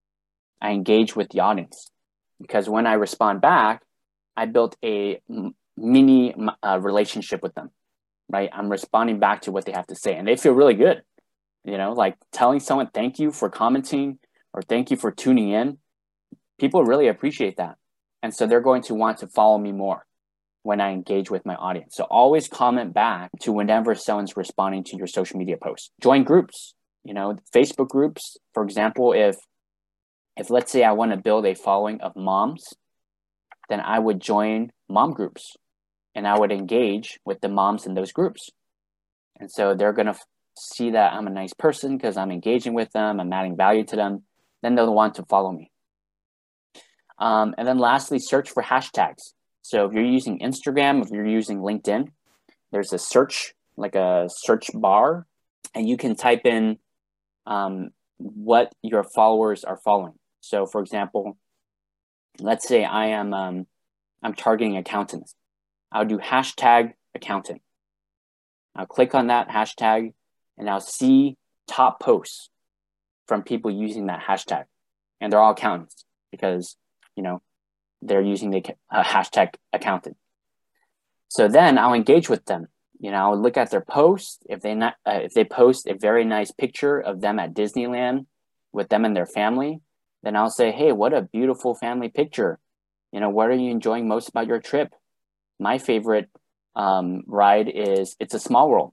I 0.61 0.71
engage 0.71 1.15
with 1.15 1.29
the 1.29 1.41
audience 1.41 1.91
because 2.39 2.69
when 2.69 2.87
I 2.87 2.93
respond 2.93 3.41
back, 3.41 3.83
I 4.35 4.45
built 4.45 4.75
a 4.83 5.21
mini 5.77 6.35
uh, 6.63 6.79
relationship 6.81 7.41
with 7.41 7.55
them, 7.55 7.71
right? 8.29 8.49
I'm 8.51 8.69
responding 8.69 9.19
back 9.19 9.41
to 9.41 9.51
what 9.51 9.65
they 9.65 9.71
have 9.71 9.87
to 9.87 9.95
say 9.95 10.15
and 10.15 10.27
they 10.27 10.35
feel 10.35 10.53
really 10.53 10.73
good. 10.73 11.01
You 11.63 11.77
know, 11.77 11.93
like 11.93 12.15
telling 12.31 12.59
someone 12.59 12.89
thank 12.93 13.17
you 13.19 13.31
for 13.31 13.49
commenting 13.49 14.19
or 14.53 14.61
thank 14.61 14.91
you 14.91 14.97
for 14.97 15.11
tuning 15.11 15.49
in. 15.49 15.77
People 16.59 16.83
really 16.83 17.07
appreciate 17.07 17.57
that. 17.57 17.75
And 18.21 18.33
so 18.33 18.47
they're 18.47 18.61
going 18.61 18.83
to 18.83 18.95
want 18.95 19.19
to 19.19 19.27
follow 19.27 19.57
me 19.57 19.71
more 19.71 20.05
when 20.63 20.81
I 20.81 20.91
engage 20.91 21.29
with 21.29 21.45
my 21.45 21.55
audience. 21.55 21.95
So 21.95 22.05
always 22.05 22.47
comment 22.47 22.93
back 22.93 23.29
to 23.41 23.51
whenever 23.51 23.93
someone's 23.93 24.35
responding 24.35 24.83
to 24.85 24.97
your 24.97 25.05
social 25.05 25.37
media 25.37 25.57
posts. 25.61 25.91
Join 26.01 26.23
groups, 26.23 26.73
you 27.03 27.13
know, 27.13 27.37
Facebook 27.53 27.89
groups, 27.89 28.37
for 28.53 28.63
example, 28.63 29.13
if 29.13 29.35
if 30.37 30.49
let's 30.49 30.71
say 30.71 30.83
I 30.83 30.91
want 30.91 31.11
to 31.11 31.17
build 31.17 31.45
a 31.45 31.55
following 31.55 32.01
of 32.01 32.15
moms, 32.15 32.73
then 33.69 33.79
I 33.79 33.99
would 33.99 34.19
join 34.19 34.71
mom 34.89 35.11
groups 35.11 35.55
and 36.13 36.27
I 36.27 36.37
would 36.37 36.51
engage 36.51 37.19
with 37.25 37.41
the 37.41 37.49
moms 37.49 37.85
in 37.85 37.93
those 37.93 38.11
groups. 38.11 38.49
And 39.39 39.51
so 39.51 39.73
they're 39.73 39.93
going 39.93 40.07
to 40.07 40.17
see 40.57 40.91
that 40.91 41.13
I'm 41.13 41.27
a 41.27 41.31
nice 41.31 41.53
person 41.53 41.97
because 41.97 42.17
I'm 42.17 42.31
engaging 42.31 42.73
with 42.73 42.91
them, 42.91 43.19
I'm 43.19 43.33
adding 43.33 43.57
value 43.57 43.83
to 43.85 43.95
them, 43.95 44.23
then 44.61 44.75
they'll 44.75 44.93
want 44.93 45.15
to 45.15 45.25
follow 45.25 45.51
me. 45.51 45.71
Um, 47.17 47.55
and 47.57 47.67
then 47.67 47.77
lastly, 47.77 48.19
search 48.19 48.51
for 48.51 48.63
hashtags. 48.63 49.33
So 49.61 49.85
if 49.85 49.93
you're 49.93 50.03
using 50.03 50.39
Instagram, 50.39 51.03
if 51.03 51.09
you're 51.11 51.25
using 51.25 51.59
LinkedIn, 51.59 52.09
there's 52.71 52.93
a 52.93 52.97
search, 52.97 53.53
like 53.77 53.95
a 53.95 54.27
search 54.29 54.69
bar, 54.73 55.25
and 55.73 55.87
you 55.87 55.97
can 55.97 56.15
type 56.15 56.45
in 56.45 56.77
um, 57.45 57.89
what 58.17 58.73
your 58.81 59.03
followers 59.03 59.63
are 59.63 59.77
following. 59.77 60.13
So 60.45 60.67
for 60.67 60.79
example, 60.79 61.37
let's 62.39 62.67
say 62.67 62.85
I 62.85 63.07
am 63.07 63.33
um, 63.33 63.67
I'm 64.21 64.35
targeting 64.35 64.77
accountants. 64.77 65.33
I'll 65.91 66.05
do 66.05 66.19
hashtag 66.19 66.93
accountant. 67.15 67.61
I'll 68.75 68.85
click 68.85 69.15
on 69.15 69.27
that 69.27 69.49
hashtag 69.49 70.13
and 70.55 70.69
I'll 70.69 70.81
see 70.81 71.37
top 71.67 71.99
posts 71.99 72.49
from 73.27 73.41
people 73.41 73.71
using 73.71 74.05
that 74.05 74.21
hashtag. 74.21 74.65
And 75.19 75.33
they're 75.33 75.39
all 75.39 75.53
accountants 75.53 76.05
because, 76.31 76.75
you 77.15 77.23
know, 77.23 77.41
they're 78.03 78.21
using 78.21 78.51
the 78.51 78.63
uh, 78.91 79.03
hashtag 79.03 79.55
accountant. 79.73 80.15
So 81.27 81.47
then 81.47 81.79
I'll 81.79 81.93
engage 81.93 82.29
with 82.29 82.45
them. 82.45 82.67
You 82.99 83.09
know, 83.09 83.17
I'll 83.17 83.41
look 83.41 83.57
at 83.57 83.71
their 83.71 83.81
post. 83.81 84.43
If 84.47 84.61
they 84.61 84.75
not, 84.75 84.95
uh, 85.07 85.21
if 85.23 85.33
they 85.33 85.43
post 85.43 85.87
a 85.87 85.95
very 85.95 86.23
nice 86.23 86.51
picture 86.51 86.99
of 86.99 87.21
them 87.21 87.39
at 87.39 87.55
Disneyland 87.55 88.27
with 88.71 88.89
them 88.89 89.05
and 89.05 89.15
their 89.15 89.25
family, 89.25 89.81
then 90.25 90.35
I'll 90.35 90.49
say, 90.49 90.71
"Hey, 90.71 90.91
what 90.91 91.13
a 91.13 91.21
beautiful 91.21 91.75
family 91.75 92.09
picture! 92.09 92.59
You 93.13 93.21
know, 93.21 93.29
what 93.29 93.47
are 93.47 93.55
you 93.55 93.71
enjoying 93.71 94.07
most 94.07 94.27
about 94.27 94.47
your 94.47 94.59
trip?" 94.59 94.93
My 95.59 95.77
favorite 95.77 96.29
um, 96.75 97.23
ride 97.27 97.69
is 97.69 98.17
"It's 98.19 98.33
a 98.33 98.39
Small 98.39 98.69
World." 98.69 98.91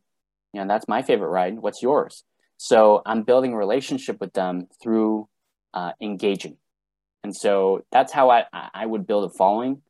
You 0.53 0.61
know, 0.61 0.69
that's 0.69 0.87
my 0.87 1.03
favorite 1.03 1.31
ride. 1.31 1.59
What's 1.59 1.83
yours? 1.83 2.25
So 2.59 3.03
I'm 3.05 3.23
building 3.23 3.55
a 3.55 3.57
relationship 3.57 4.21
with 4.21 4.35
them 4.35 4.69
through 4.81 5.29
uh, 5.75 5.93
engaging. 6.01 6.59
And 7.25 7.35
so 7.35 7.85
that's 7.91 8.13
how 8.13 8.31
I, 8.31 8.45
I 8.53 8.87
would 8.87 9.07
build 9.07 9.31
a 9.31 9.35
following 9.35 9.83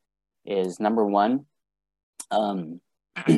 is 0.47 0.81
number 0.81 1.05
one, 1.05 1.47
um, 2.31 2.81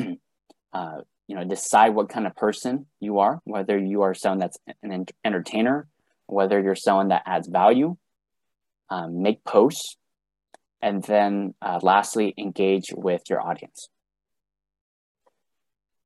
uh, 0.73 1.01
you 1.27 1.35
know, 1.35 1.43
decide 1.43 1.89
what 1.89 2.09
kind 2.09 2.27
of 2.27 2.35
person 2.35 2.85
you 2.99 3.19
are, 3.19 3.41
whether 3.45 3.77
you 3.77 4.03
are 4.03 4.13
someone 4.13 4.39
that's 4.39 4.57
an 4.83 5.05
entertainer, 5.23 5.87
whether 6.27 6.61
you're 6.61 6.75
someone 6.75 7.09
that 7.09 7.23
adds 7.25 7.47
value, 7.47 7.97
um, 8.89 9.21
make 9.21 9.43
posts, 9.43 9.97
and 10.81 11.03
then 11.03 11.53
uh, 11.61 11.79
lastly, 11.81 12.33
engage 12.37 12.93
with 12.95 13.23
your 13.29 13.41
audience. 13.41 13.89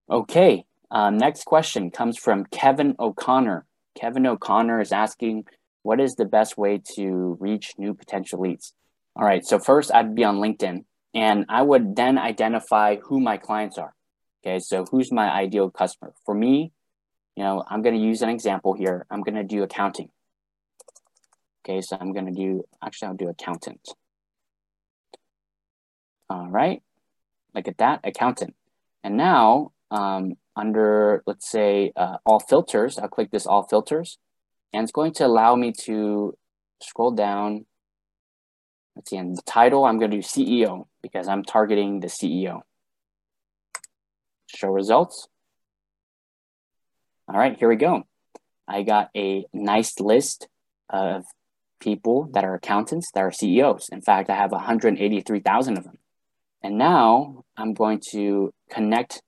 Okay, 0.10 0.66
um, 0.90 1.18
next 1.18 1.46
question 1.46 1.92
comes 1.92 2.18
from 2.18 2.46
Kevin 2.46 2.96
O'Connor. 3.00 3.66
Kevin 4.00 4.26
O'Connor 4.26 4.82
is 4.82 4.92
asking, 4.92 5.46
what 5.84 6.00
is 6.00 6.16
the 6.16 6.26
best 6.26 6.58
way 6.58 6.82
to 6.96 7.38
reach 7.40 7.74
new 7.78 7.94
potential 7.94 8.40
leads? 8.40 8.74
All 9.16 9.26
right, 9.26 9.46
so 9.46 9.60
first 9.60 9.94
I'd 9.94 10.16
be 10.16 10.24
on 10.24 10.38
LinkedIn 10.38 10.86
and 11.14 11.46
I 11.50 11.62
would 11.62 11.96
then 11.96 12.18
identify 12.18 12.96
who 12.98 13.20
my 13.20 13.38
clients 13.38 13.78
are. 13.78 13.94
Okay, 14.42 14.60
so 14.60 14.86
who's 14.90 15.12
my 15.12 15.30
ideal 15.30 15.70
customer? 15.70 16.14
For 16.26 16.34
me, 16.34 16.72
you 17.40 17.46
know, 17.46 17.64
I'm 17.66 17.82
going 17.82 17.96
to 17.96 18.02
use 18.02 18.22
an 18.22 18.28
example 18.28 18.74
here. 18.74 19.06
I'm 19.10 19.22
going 19.22 19.36
to 19.36 19.46
do 19.46 19.64
accounting. 19.64 20.10
Okay, 21.64 21.80
so 21.80 21.96
I'm 21.98 22.12
going 22.12 22.26
to 22.26 22.34
do, 22.34 22.66
actually, 22.84 23.08
I'll 23.08 23.14
do 23.14 23.30
accountant. 23.30 23.94
All 26.30 26.50
right, 26.50 26.84
look 27.56 27.70
at 27.70 27.78
that, 27.78 28.02
accountant. 28.04 28.56
And 29.06 29.16
now 29.16 29.72
um, 29.90 30.34
under, 30.54 31.24
let's 31.26 31.50
say, 31.50 31.94
uh, 31.96 32.18
all 32.26 32.42
filters, 32.42 33.00
I'll 33.00 33.08
click 33.08 33.32
this 33.32 33.48
all 33.48 33.64
filters, 33.64 34.18
and 34.74 34.84
it's 34.84 34.92
going 34.92 35.14
to 35.14 35.26
allow 35.26 35.56
me 35.56 35.72
to 35.86 36.38
scroll 36.82 37.12
down. 37.12 37.66
Let's 38.98 39.12
see, 39.12 39.16
in 39.16 39.36
the 39.36 39.42
title, 39.44 39.86
I'm 39.86 39.98
going 39.98 40.12
to 40.12 40.18
do 40.18 40.24
CEO 40.24 40.88
because 41.02 41.30
I'm 41.30 41.46
targeting 41.46 42.02
the 42.02 42.08
CEO. 42.08 42.64
Show 44.48 44.72
results. 44.72 45.30
All 47.32 47.38
right, 47.38 47.56
here 47.56 47.70
we 47.70 47.76
go. 47.76 48.08
I 48.68 48.82
got 48.82 49.12
a 49.16 49.46
nice 49.54 50.00
list 50.00 50.48
of 50.90 51.26
people 51.80 52.28
that 52.34 52.44
are 52.44 52.56
accountants 52.56 53.12
that 53.14 53.20
are 53.20 53.32
CEOs. 53.32 53.90
In 53.92 54.02
fact, 54.02 54.32
I 54.32 54.36
have 54.36 54.52
183,000 54.52 55.78
of 55.78 55.84
them. 55.84 56.00
And 56.64 56.80
now 56.80 57.44
I'm 57.56 57.76
going 57.76 58.02
to 58.14 58.52
connect 58.72 59.22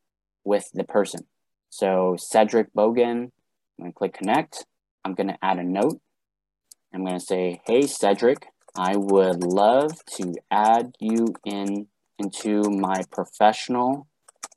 with 0.43 0.65
the 0.73 0.83
person. 0.83 1.27
So 1.69 2.15
Cedric 2.17 2.73
Bogan, 2.73 3.25
I'm 3.25 3.31
gonna 3.79 3.93
click 3.93 4.15
connect. 4.15 4.65
I'm 5.05 5.13
gonna 5.13 5.37
add 5.43 5.59
a 5.59 5.63
note. 5.63 6.01
I'm 6.91 7.05
gonna 7.05 7.19
say, 7.19 7.61
hey 7.67 7.85
Cedric, 7.85 8.47
I 8.75 8.95
would 8.95 9.43
love 9.43 9.91
to 10.15 10.33
add 10.49 10.95
you 10.99 11.35
in 11.45 11.85
into 12.17 12.63
my 12.63 13.03
professional 13.11 14.07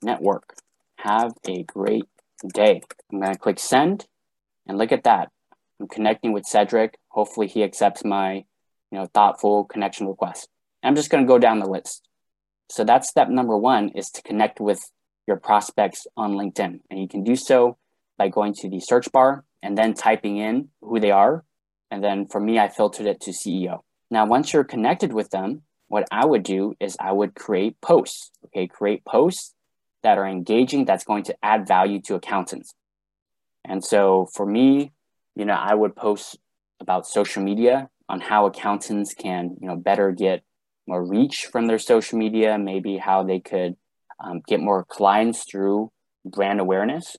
network. 0.01 0.55
Have 0.97 1.33
a 1.47 1.61
great 1.61 2.05
day. 2.53 2.81
I'm 3.11 3.19
gonna 3.19 3.37
click 3.37 3.59
send 3.59 4.05
and 4.67 4.77
look 4.77 4.91
at 4.91 5.03
that. 5.03 5.29
I'm 5.79 5.87
connecting 5.87 6.31
with 6.31 6.45
Cedric. 6.45 6.97
Hopefully 7.09 7.47
he 7.47 7.63
accepts 7.63 8.03
my 8.03 8.45
you 8.91 8.99
know, 8.99 9.07
thoughtful 9.13 9.65
connection 9.65 10.07
request. 10.07 10.49
I'm 10.83 10.95
just 10.95 11.09
gonna 11.09 11.25
go 11.25 11.39
down 11.39 11.59
the 11.59 11.69
list. 11.69 12.07
So 12.69 12.83
that's 12.83 13.09
step 13.09 13.29
number 13.29 13.57
one 13.57 13.89
is 13.89 14.09
to 14.11 14.21
connect 14.21 14.59
with 14.59 14.81
your 15.27 15.37
prospects 15.37 16.05
on 16.15 16.33
LinkedIn. 16.33 16.81
And 16.89 16.99
you 16.99 17.07
can 17.07 17.23
do 17.23 17.35
so 17.35 17.77
by 18.17 18.29
going 18.29 18.53
to 18.55 18.69
the 18.69 18.79
search 18.79 19.11
bar 19.11 19.43
and 19.61 19.77
then 19.77 19.93
typing 19.93 20.37
in 20.37 20.69
who 20.81 20.99
they 20.99 21.11
are. 21.11 21.43
And 21.91 22.03
then 22.03 22.27
for 22.27 22.39
me, 22.39 22.59
I 22.59 22.69
filtered 22.69 23.07
it 23.07 23.21
to 23.21 23.31
CEO. 23.31 23.81
Now, 24.11 24.25
once 24.25 24.53
you're 24.53 24.63
connected 24.63 25.13
with 25.13 25.29
them, 25.31 25.63
what 25.87 26.07
I 26.11 26.25
would 26.25 26.43
do 26.43 26.75
is 26.79 26.97
I 26.99 27.11
would 27.11 27.35
create 27.35 27.79
posts, 27.81 28.31
okay, 28.45 28.67
create 28.67 29.03
posts 29.05 29.54
that 30.05 30.19
are 30.19 30.27
engaging, 30.27 30.85
that's 30.85 31.03
going 31.03 31.23
to 31.23 31.35
add 31.41 31.67
value 31.67 31.99
to 31.99 32.13
accountants. 32.13 32.73
And 33.63 33.83
so 33.83 34.27
for 34.35 34.45
me, 34.45 34.93
you 35.35 35.45
know, 35.45 35.53
I 35.53 35.73
would 35.73 35.95
post 35.95 36.37
about 36.79 37.07
social 37.07 37.41
media 37.41 37.89
on 38.07 38.19
how 38.21 38.45
accountants 38.45 39.15
can, 39.15 39.57
you 39.59 39.67
know, 39.67 39.75
better 39.75 40.11
get 40.11 40.43
more 40.87 41.03
reach 41.03 41.47
from 41.51 41.65
their 41.65 41.79
social 41.79 42.19
media, 42.19 42.57
maybe 42.57 42.97
how 42.97 43.23
they 43.23 43.39
could 43.39 43.75
um, 44.23 44.41
get 44.47 44.59
more 44.59 44.85
clients 44.85 45.43
through 45.49 45.91
brand 46.23 46.59
awareness. 46.59 47.17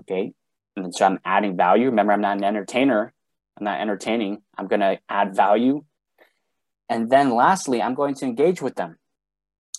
Okay. 0.00 0.32
And 0.76 0.92
so 0.92 1.06
I'm 1.06 1.20
adding 1.24 1.56
value. 1.56 1.86
Remember, 1.86 2.12
I'm 2.12 2.20
not 2.20 2.38
an 2.38 2.44
entertainer. 2.44 3.14
I'm 3.56 3.64
not 3.64 3.80
entertaining. 3.80 4.42
I'm 4.58 4.66
going 4.66 4.80
to 4.80 4.98
add 5.08 5.36
value. 5.36 5.84
And 6.88 7.08
then 7.08 7.34
lastly, 7.34 7.80
I'm 7.80 7.94
going 7.94 8.16
to 8.16 8.24
engage 8.24 8.60
with 8.60 8.74
them. 8.74 8.98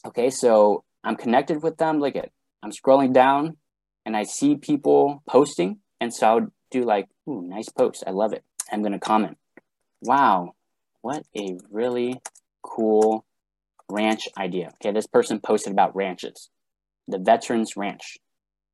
Okay. 0.06 0.30
So 0.30 0.86
I'm 1.04 1.18
connected 1.18 1.62
with 1.62 1.78
them. 1.78 2.00
Look 2.00 2.16
at, 2.16 2.30
I'm 2.64 2.72
scrolling 2.72 3.14
down 3.14 3.58
and 4.06 4.16
I 4.16 4.24
see 4.24 4.56
people 4.56 5.24
posting. 5.28 5.80
And 6.00 6.14
so 6.14 6.28
I 6.28 6.34
would 6.36 6.52
do 6.72 6.84
like, 6.84 7.08
ooh, 7.28 7.42
nice 7.42 7.70
post. 7.70 8.04
I 8.06 8.12
love 8.12 8.34
it. 8.34 8.44
I'm 8.72 8.82
going 8.82 8.94
to 8.94 9.00
comment. 9.00 9.38
Wow, 10.02 10.56
what 11.02 11.24
a 11.36 11.58
really 11.72 12.22
cool 12.62 13.26
ranch 13.90 14.28
idea. 14.38 14.74
Okay, 14.76 14.92
this 14.92 15.08
person 15.08 15.40
posted 15.40 15.74
about 15.74 15.96
ranches, 15.96 16.50
the 17.08 17.18
Veterans 17.18 17.76
Ranch. 17.76 18.18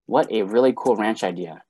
What 0.05 0.31
a 0.31 0.41
really 0.43 0.73
cool 0.75 0.95
ranch 0.95 1.23
idea. 1.23 1.61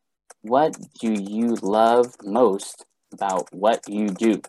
What 0.42 0.76
do 1.00 1.14
you 1.14 1.56
love 1.62 2.16
most 2.24 2.86
about 3.14 3.54
what 3.54 3.88
you 3.88 4.08
do? 4.08 4.42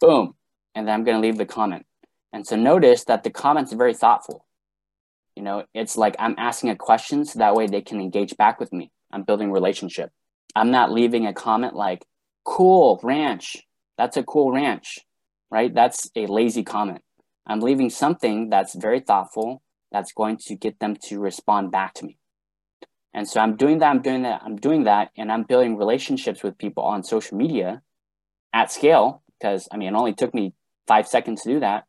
Boom. 0.00 0.34
And 0.74 0.88
then 0.88 0.94
I'm 0.94 1.04
going 1.04 1.16
to 1.16 1.26
leave 1.26 1.38
the 1.38 1.46
comment. 1.46 1.86
And 2.32 2.46
so 2.46 2.56
notice 2.56 3.04
that 3.04 3.22
the 3.22 3.30
comments 3.30 3.72
very 3.72 3.94
thoughtful. 3.94 4.44
You 5.36 5.42
know, 5.42 5.64
it's 5.74 5.96
like 5.96 6.16
I'm 6.18 6.34
asking 6.38 6.70
a 6.70 6.76
question 6.76 7.24
so 7.24 7.38
that 7.38 7.54
way 7.54 7.66
they 7.66 7.80
can 7.80 8.00
engage 8.00 8.36
back 8.36 8.60
with 8.60 8.72
me. 8.72 8.90
I'm 9.12 9.22
building 9.22 9.50
relationship. 9.50 10.10
I'm 10.54 10.70
not 10.70 10.92
leaving 10.92 11.26
a 11.26 11.32
comment 11.32 11.74
like, 11.74 12.04
cool 12.44 13.00
ranch. 13.02 13.56
That's 13.96 14.16
a 14.16 14.22
cool 14.22 14.52
ranch, 14.52 14.98
right? 15.50 15.72
That's 15.72 16.10
a 16.16 16.26
lazy 16.26 16.62
comment. 16.62 17.02
I'm 17.46 17.60
leaving 17.60 17.90
something 17.90 18.50
that's 18.50 18.74
very 18.74 19.00
thoughtful 19.00 19.62
that's 19.90 20.12
going 20.12 20.38
to 20.38 20.54
get 20.54 20.78
them 20.78 20.96
to 21.08 21.18
respond 21.18 21.70
back 21.70 21.94
to 21.94 22.06
me. 22.06 22.18
And 23.14 23.28
so 23.28 23.40
I'm 23.40 23.56
doing 23.56 23.78
that, 23.78 23.90
I'm 23.90 24.00
doing 24.02 24.22
that, 24.22 24.40
I'm 24.44 24.56
doing 24.56 24.84
that, 24.84 25.10
and 25.18 25.30
I'm 25.30 25.42
building 25.42 25.76
relationships 25.76 26.42
with 26.42 26.56
people 26.56 26.82
on 26.82 27.02
social 27.02 27.36
media 27.36 27.82
at 28.54 28.72
scale 28.72 29.22
because 29.38 29.68
I 29.70 29.76
mean, 29.76 29.88
it 29.88 29.98
only 29.98 30.14
took 30.14 30.34
me 30.34 30.54
five 30.86 31.06
seconds 31.06 31.42
to 31.42 31.50
do 31.50 31.60
that. 31.60 31.84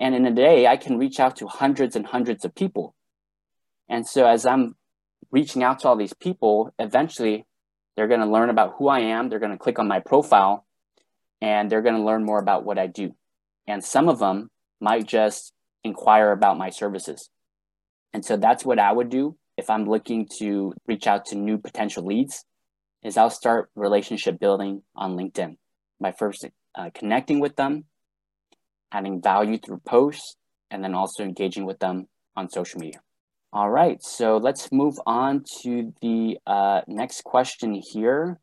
And 0.00 0.14
in 0.14 0.26
a 0.26 0.30
day, 0.30 0.66
I 0.66 0.76
can 0.76 0.98
reach 0.98 1.18
out 1.18 1.36
to 1.36 1.48
hundreds 1.48 1.96
and 1.96 2.06
hundreds 2.06 2.44
of 2.44 2.54
people. 2.54 2.94
And 3.88 4.06
so 4.06 4.26
as 4.26 4.46
I'm 4.46 4.76
reaching 5.30 5.62
out 5.62 5.80
to 5.80 5.88
all 5.88 5.96
these 5.96 6.14
people, 6.14 6.72
eventually 6.78 7.46
they're 7.96 8.08
going 8.08 8.20
to 8.20 8.26
learn 8.26 8.50
about 8.50 8.74
who 8.78 8.88
I 8.88 9.00
am. 9.00 9.28
They're 9.28 9.40
going 9.40 9.52
to 9.52 9.58
click 9.58 9.78
on 9.78 9.88
my 9.88 10.00
profile 10.00 10.66
and 11.40 11.70
they're 11.70 11.82
going 11.82 11.96
to 11.96 12.04
learn 12.04 12.24
more 12.24 12.38
about 12.38 12.64
what 12.64 12.78
I 12.78 12.86
do. 12.86 13.14
And 13.66 13.84
some 13.84 14.08
of 14.08 14.18
them 14.18 14.50
might 14.80 15.06
just 15.06 15.52
inquire 15.84 16.32
about 16.32 16.58
my 16.58 16.70
services. 16.70 17.30
And 18.12 18.24
so 18.24 18.36
that's 18.36 18.64
what 18.64 18.78
I 18.78 18.92
would 18.92 19.10
do 19.10 19.36
if 19.56 19.68
I'm 19.68 19.84
looking 19.84 20.28
to 20.38 20.72
reach 20.86 21.06
out 21.06 21.26
to 21.26 21.36
new 21.36 21.58
potential 21.58 22.06
leads 22.06 22.44
is 23.02 23.16
I'll 23.16 23.30
start 23.30 23.70
relationship 23.74 24.38
building 24.38 24.82
on 24.94 25.16
LinkedIn 25.16 25.56
by 26.00 26.12
first 26.12 26.46
uh, 26.74 26.90
connecting 26.94 27.40
with 27.40 27.56
them, 27.56 27.84
adding 28.92 29.20
value 29.20 29.58
through 29.58 29.80
posts, 29.86 30.36
and 30.70 30.82
then 30.82 30.94
also 30.94 31.22
engaging 31.22 31.64
with 31.64 31.78
them 31.78 32.08
on 32.36 32.48
social 32.48 32.80
media. 32.80 33.00
All 33.52 33.70
right, 33.70 34.02
so 34.02 34.36
let's 34.36 34.70
move 34.70 35.00
on 35.06 35.44
to 35.62 35.94
the 36.02 36.38
uh, 36.46 36.82
next 36.86 37.24
question 37.24 37.74
here. 37.74 38.38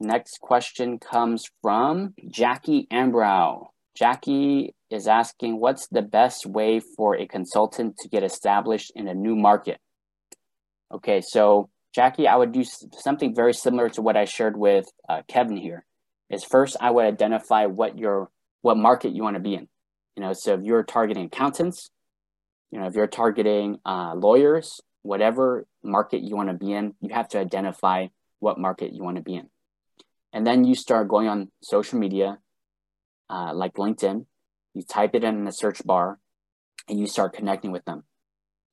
Next 0.00 0.40
question 0.40 0.98
comes 0.98 1.44
from 1.60 2.14
Jackie 2.30 2.86
Ambrow. 2.90 3.66
Jackie 3.94 4.74
is 4.90 5.08
asking, 5.08 5.60
what's 5.60 5.88
the 5.88 6.02
best 6.02 6.46
way 6.46 6.80
for 6.80 7.16
a 7.16 7.26
consultant 7.26 7.96
to 7.98 8.08
get 8.08 8.22
established 8.22 8.92
in 8.94 9.08
a 9.08 9.14
new 9.14 9.34
market? 9.34 9.78
Okay, 10.90 11.20
so 11.20 11.68
Jackie, 11.94 12.28
I 12.28 12.36
would 12.36 12.52
do 12.52 12.64
something 12.64 13.34
very 13.34 13.52
similar 13.52 13.88
to 13.90 14.02
what 14.02 14.16
I 14.16 14.24
shared 14.24 14.56
with 14.56 14.86
uh, 15.08 15.22
Kevin 15.26 15.56
here. 15.56 15.84
Is 16.30 16.44
first 16.44 16.76
I 16.80 16.90
would 16.90 17.04
identify 17.04 17.66
what 17.66 17.98
your 17.98 18.30
what 18.62 18.76
market 18.76 19.12
you 19.12 19.22
want 19.22 19.34
to 19.34 19.40
be 19.40 19.54
in. 19.54 19.68
You 20.16 20.22
know, 20.22 20.32
so 20.32 20.54
if 20.54 20.62
you're 20.62 20.82
targeting 20.82 21.26
accountants, 21.26 21.90
you 22.70 22.78
know, 22.78 22.86
if 22.86 22.94
you're 22.94 23.06
targeting 23.06 23.78
uh, 23.86 24.14
lawyers, 24.14 24.80
whatever 25.02 25.66
market 25.82 26.22
you 26.22 26.36
want 26.36 26.48
to 26.48 26.54
be 26.54 26.72
in, 26.72 26.94
you 27.00 27.14
have 27.14 27.28
to 27.28 27.38
identify 27.38 28.08
what 28.40 28.58
market 28.58 28.92
you 28.92 29.02
want 29.02 29.16
to 29.16 29.22
be 29.22 29.36
in. 29.36 29.48
And 30.32 30.46
then 30.46 30.64
you 30.64 30.74
start 30.74 31.08
going 31.08 31.28
on 31.28 31.50
social 31.62 31.98
media, 31.98 32.38
uh, 33.30 33.52
like 33.54 33.74
LinkedIn, 33.74 34.26
you 34.74 34.82
type 34.82 35.14
it 35.14 35.24
in 35.24 35.44
the 35.44 35.52
search 35.52 35.84
bar 35.84 36.18
and 36.88 36.98
you 36.98 37.06
start 37.06 37.32
connecting 37.32 37.72
with 37.72 37.84
them 37.84 38.04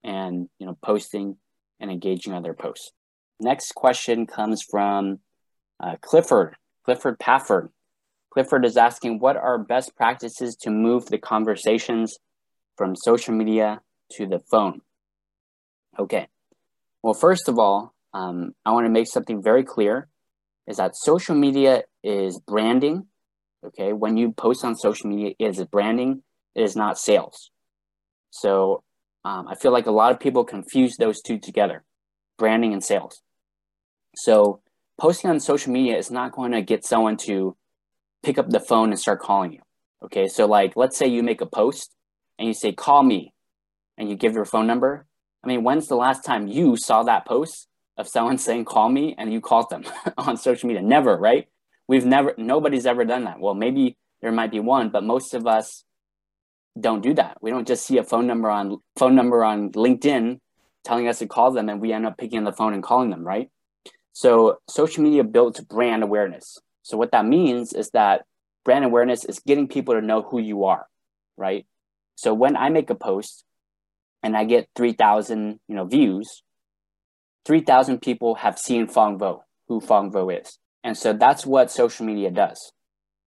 and, 0.04 0.50
you 0.60 0.66
know, 0.66 0.78
posting 0.82 1.38
and 1.80 1.92
engaging 1.92 2.34
on 2.34 2.44
their 2.44 2.54
posts. 2.54 2.92
Next 3.40 3.74
question 3.74 4.28
comes 4.28 4.62
from 4.62 5.20
uh, 5.80 5.96
Clifford, 6.02 6.56
Clifford 6.84 7.20
Pafford. 7.20 7.70
Clifford 8.36 8.66
is 8.66 8.76
asking, 8.76 9.20
what 9.20 9.38
are 9.38 9.58
best 9.58 9.96
practices 9.96 10.58
to 10.58 10.70
move 10.70 11.06
the 11.06 11.18
conversations 11.18 12.20
from 12.76 12.94
social 12.94 13.34
media 13.34 13.80
to 14.12 14.28
the 14.28 14.40
phone? 14.40 14.82
Okay. 15.98 16.28
Well, 17.02 17.14
first 17.14 17.48
of 17.48 17.58
all, 17.58 17.94
um, 18.14 18.54
I 18.66 18.74
want 18.74 18.88
to 18.88 18.90
make 18.90 19.08
something 19.08 19.42
very 19.42 19.64
clear 19.64 20.10
is 20.68 20.76
that 20.78 20.98
social 20.98 21.34
media 21.34 21.84
is 22.04 22.38
branding. 22.38 23.06
Okay. 23.68 23.94
When 23.94 24.18
you 24.18 24.34
post 24.34 24.66
on 24.66 24.76
social 24.76 25.10
media, 25.10 25.34
it 25.40 25.58
is 25.58 25.64
branding, 25.64 26.22
it 26.56 26.64
is 26.64 26.76
not 26.76 27.00
sales. 27.00 27.52
So 28.32 28.84
um, 29.24 29.48
I 29.48 29.56
feel 29.56 29.72
like 29.72 29.86
a 29.86 29.92
lot 29.92 30.12
of 30.12 30.20
people 30.20 30.44
confuse 30.44 30.98
those 30.98 31.22
two 31.22 31.40
together 31.40 31.86
branding 32.38 32.74
and 32.74 32.84
sales. 32.84 33.22
So 34.14 34.60
posting 35.00 35.30
on 35.30 35.40
social 35.40 35.72
media 35.72 35.98
is 35.98 36.12
not 36.12 36.34
going 36.34 36.52
to 36.52 36.62
get 36.62 36.84
someone 36.84 37.16
to 37.28 37.56
pick 38.26 38.38
up 38.40 38.50
the 38.50 38.60
phone 38.60 38.90
and 38.90 39.00
start 39.00 39.22
calling 39.22 39.54
you. 39.54 39.62
Okay. 40.04 40.28
So, 40.28 40.48
like, 40.48 40.76
let's 40.76 40.98
say 40.98 41.08
you 41.08 41.24
make 41.24 41.42
a 41.42 41.46
post 41.46 41.94
and 42.38 42.48
you 42.48 42.54
say, 42.54 42.72
call 42.74 43.04
me, 43.04 43.34
and 43.98 44.10
you 44.10 44.16
give 44.16 44.34
your 44.34 44.46
phone 44.46 44.68
number. 44.68 45.06
I 45.44 45.48
mean, 45.48 45.64
when's 45.64 45.88
the 45.88 45.96
last 45.96 46.26
time 46.26 46.48
you 46.48 46.76
saw 46.76 47.04
that 47.04 47.26
post 47.26 47.68
of 47.98 48.08
someone 48.08 48.38
saying, 48.48 48.66
call 48.66 48.90
me, 48.90 49.16
and 49.18 49.32
you 49.32 49.40
called 49.40 49.70
them 49.70 49.84
on 50.18 50.38
social 50.38 50.68
media? 50.68 50.82
Never, 50.82 51.16
right? 51.16 51.48
We've 51.88 52.06
never, 52.06 52.34
nobody's 52.38 52.88
ever 52.88 53.06
done 53.06 53.26
that. 53.26 53.40
Well, 53.40 53.54
maybe 53.54 53.96
there 54.22 54.32
might 54.32 54.52
be 54.52 54.60
one, 54.60 54.90
but 54.90 55.04
most 55.04 55.36
of 55.36 55.46
us 55.46 55.84
don't 56.80 57.04
do 57.04 57.14
that. 57.14 57.38
We 57.42 57.52
don't 57.52 57.68
just 57.68 57.86
see 57.86 58.00
a 58.00 58.04
phone 58.04 58.28
number 58.28 58.50
on 58.50 58.78
phone 58.98 59.16
number 59.16 59.46
on 59.46 59.72
LinkedIn 59.72 60.40
telling 60.84 61.08
us 61.08 61.20
to 61.20 61.28
call 61.28 61.52
them 61.52 61.70
and 61.70 61.80
we 61.80 61.94
end 61.94 62.06
up 62.06 62.18
picking 62.18 62.40
up 62.40 62.46
the 62.46 62.58
phone 62.58 62.74
and 62.74 62.84
calling 62.84 63.12
them, 63.12 63.24
right? 63.24 63.50
So 64.14 64.58
social 64.68 65.04
media 65.04 65.24
builds 65.24 65.60
brand 65.62 66.04
awareness. 66.04 66.58
So 66.86 66.98
what 66.98 67.12
that 67.14 67.26
means 67.26 67.74
is 67.74 67.90
that 67.94 68.26
brand 68.64 68.86
awareness 68.86 69.26
is 69.26 69.40
getting 69.40 69.68
people 69.68 69.96
to 69.96 70.02
know 70.02 70.22
who 70.22 70.40
you 70.40 70.66
are, 70.66 70.86
right? 71.36 71.66
So 72.14 72.32
when 72.36 72.56
I 72.56 72.70
make 72.70 72.92
a 72.92 72.96
post 72.96 73.44
and 74.22 74.38
I 74.38 74.44
get 74.44 74.70
3,000, 74.76 75.60
you 75.68 75.76
know, 75.76 75.86
views, 75.86 76.44
3,000 77.46 78.04
people 78.04 78.36
have 78.36 78.60
seen 78.60 78.86
Phong 78.86 79.18
Vo, 79.18 79.44
who 79.68 79.82
Phong 79.82 80.12
Vo 80.12 80.30
is. 80.30 80.60
And 80.84 80.96
so 80.96 81.12
that's 81.12 81.44
what 81.44 81.72
social 81.72 82.06
media 82.06 82.30
does. 82.30 82.72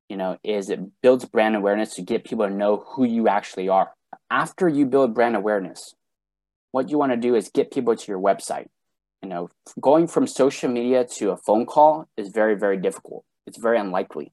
You 0.08 0.18
know, 0.18 0.38
is 0.44 0.70
it 0.70 0.78
builds 1.02 1.24
brand 1.24 1.56
awareness 1.56 1.96
to 1.96 2.02
get 2.02 2.24
people 2.24 2.46
to 2.46 2.54
know 2.54 2.84
who 2.90 3.04
you 3.04 3.26
actually 3.26 3.68
are. 3.68 3.90
After 4.30 4.68
you 4.68 4.86
build 4.86 5.14
brand 5.14 5.34
awareness, 5.34 5.96
what 6.70 6.90
you 6.90 6.96
want 6.96 7.10
to 7.10 7.18
do 7.18 7.34
is 7.34 7.50
get 7.52 7.72
people 7.72 7.96
to 7.96 8.06
your 8.06 8.20
website. 8.20 8.68
You 9.20 9.28
know, 9.28 9.48
going 9.80 10.06
from 10.06 10.28
social 10.28 10.70
media 10.70 11.04
to 11.16 11.32
a 11.32 11.36
phone 11.36 11.66
call 11.66 12.08
is 12.16 12.28
very, 12.28 12.54
very 12.54 12.76
difficult. 12.76 13.24
It's 13.48 13.58
very 13.58 13.78
unlikely. 13.78 14.32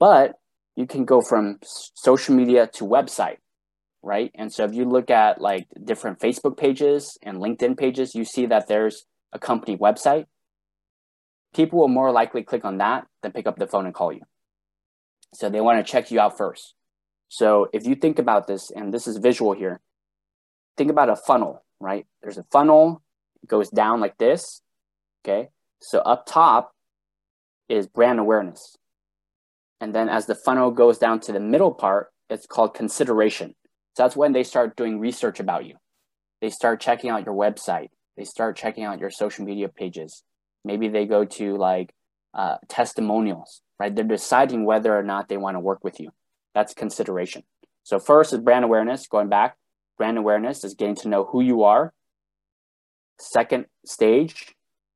But 0.00 0.36
you 0.76 0.86
can 0.86 1.04
go 1.04 1.20
from 1.20 1.58
social 1.62 2.34
media 2.34 2.66
to 2.74 2.84
website 2.84 3.38
right? 4.04 4.30
And 4.34 4.52
so 4.52 4.64
if 4.64 4.74
you 4.74 4.84
look 4.84 5.10
at 5.10 5.40
like 5.40 5.66
different 5.82 6.20
Facebook 6.20 6.56
pages 6.56 7.18
and 7.22 7.38
LinkedIn 7.38 7.76
pages, 7.76 8.14
you 8.14 8.24
see 8.24 8.46
that 8.46 8.68
there's 8.68 9.06
a 9.32 9.38
company 9.38 9.76
website. 9.76 10.26
People 11.54 11.80
will 11.80 11.88
more 11.88 12.12
likely 12.12 12.42
click 12.42 12.64
on 12.64 12.78
that 12.78 13.06
than 13.22 13.32
pick 13.32 13.46
up 13.46 13.56
the 13.56 13.66
phone 13.66 13.86
and 13.86 13.94
call 13.94 14.12
you. 14.12 14.22
So 15.32 15.48
they 15.48 15.60
want 15.60 15.84
to 15.84 15.90
check 15.90 16.10
you 16.10 16.20
out 16.20 16.36
first. 16.36 16.74
So 17.28 17.68
if 17.72 17.86
you 17.86 17.94
think 17.94 18.18
about 18.18 18.46
this, 18.46 18.70
and 18.70 18.92
this 18.92 19.06
is 19.06 19.16
visual 19.16 19.54
here, 19.54 19.80
think 20.76 20.90
about 20.90 21.08
a 21.08 21.16
funnel, 21.16 21.64
right? 21.80 22.06
There's 22.22 22.38
a 22.38 22.44
funnel, 22.52 23.02
it 23.42 23.48
goes 23.48 23.70
down 23.70 24.00
like 24.00 24.18
this. 24.18 24.60
Okay. 25.24 25.48
So 25.80 26.00
up 26.00 26.26
top 26.26 26.73
is 27.68 27.86
brand 27.86 28.18
awareness. 28.20 28.76
And 29.80 29.94
then 29.94 30.08
as 30.08 30.26
the 30.26 30.34
funnel 30.34 30.70
goes 30.70 30.98
down 30.98 31.20
to 31.20 31.32
the 31.32 31.40
middle 31.40 31.72
part, 31.72 32.12
it's 32.30 32.46
called 32.46 32.74
consideration. 32.74 33.54
So 33.94 34.02
that's 34.02 34.16
when 34.16 34.32
they 34.32 34.42
start 34.42 34.76
doing 34.76 34.98
research 34.98 35.40
about 35.40 35.66
you. 35.66 35.76
They 36.40 36.50
start 36.50 36.80
checking 36.80 37.10
out 37.10 37.24
your 37.24 37.34
website. 37.34 37.88
They 38.16 38.24
start 38.24 38.56
checking 38.56 38.84
out 38.84 38.98
your 38.98 39.10
social 39.10 39.44
media 39.44 39.68
pages. 39.68 40.22
Maybe 40.64 40.88
they 40.88 41.06
go 41.06 41.24
to 41.24 41.56
like 41.56 41.92
uh, 42.32 42.56
testimonials, 42.68 43.60
right? 43.78 43.94
They're 43.94 44.04
deciding 44.04 44.64
whether 44.64 44.96
or 44.96 45.02
not 45.02 45.28
they 45.28 45.36
want 45.36 45.56
to 45.56 45.60
work 45.60 45.84
with 45.84 46.00
you. 46.00 46.10
That's 46.54 46.74
consideration. 46.74 47.42
So 47.82 47.98
first 47.98 48.32
is 48.32 48.40
brand 48.40 48.64
awareness, 48.64 49.06
going 49.06 49.28
back. 49.28 49.56
Brand 49.98 50.18
awareness 50.18 50.64
is 50.64 50.74
getting 50.74 50.96
to 50.96 51.08
know 51.08 51.24
who 51.24 51.40
you 51.40 51.62
are. 51.62 51.92
Second 53.18 53.66
stage 53.84 54.53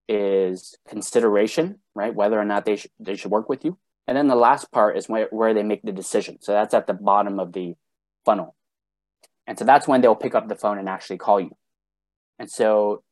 is 0.08 0.76
consideration, 0.88 1.80
right? 1.94 2.14
Whether 2.14 2.38
or 2.38 2.44
not 2.44 2.64
they, 2.64 2.76
sh- 2.76 2.88
they 2.98 3.16
should 3.16 3.30
work 3.30 3.48
with 3.48 3.64
you. 3.64 3.78
And 4.06 4.16
then 4.16 4.26
the 4.26 4.36
last 4.36 4.72
part 4.72 4.96
is 4.96 5.08
where, 5.08 5.28
where 5.30 5.52
they 5.52 5.62
make 5.62 5.82
the 5.82 5.92
decision. 5.92 6.38
So 6.40 6.52
that's 6.52 6.72
at 6.72 6.86
the 6.86 6.94
bottom 6.94 7.38
of 7.38 7.52
the 7.52 7.74
funnel. 8.24 8.54
And 9.46 9.58
so 9.58 9.64
that's 9.64 9.86
when 9.86 10.00
they'll 10.00 10.14
pick 10.14 10.34
up 10.34 10.48
the 10.48 10.56
phone 10.56 10.78
and 10.78 10.88
actually 10.88 11.18
call 11.18 11.40
you. 11.40 11.56
And 12.38 12.50
so, 12.50 13.02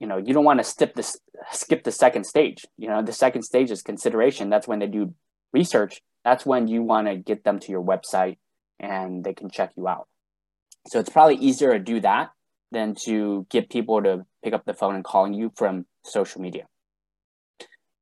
you 0.00 0.06
know, 0.06 0.18
you 0.18 0.34
don't 0.34 0.44
want 0.44 0.60
to 0.60 0.64
skip 0.64 0.94
this 0.94 1.18
skip 1.52 1.84
the 1.84 1.92
second 1.92 2.24
stage. 2.24 2.66
You 2.76 2.88
know, 2.88 3.02
the 3.02 3.12
second 3.12 3.42
stage 3.42 3.70
is 3.70 3.82
consideration. 3.82 4.50
That's 4.50 4.68
when 4.68 4.78
they 4.80 4.86
do 4.86 5.14
research. 5.52 6.02
That's 6.24 6.44
when 6.44 6.68
you 6.68 6.82
want 6.82 7.06
to 7.08 7.16
get 7.16 7.44
them 7.44 7.58
to 7.60 7.72
your 7.72 7.82
website 7.82 8.36
and 8.78 9.24
they 9.24 9.34
can 9.34 9.50
check 9.50 9.72
you 9.76 9.88
out. 9.88 10.08
So 10.88 11.00
it's 11.00 11.10
probably 11.10 11.36
easier 11.36 11.72
to 11.72 11.78
do 11.78 12.00
that 12.00 12.30
than 12.70 12.94
to 13.04 13.46
get 13.50 13.70
people 13.70 14.02
to 14.02 14.26
pick 14.42 14.52
up 14.52 14.64
the 14.64 14.74
phone 14.74 14.94
and 14.94 15.04
calling 15.04 15.34
you 15.34 15.52
from 15.56 15.86
social 16.08 16.40
media. 16.40 16.66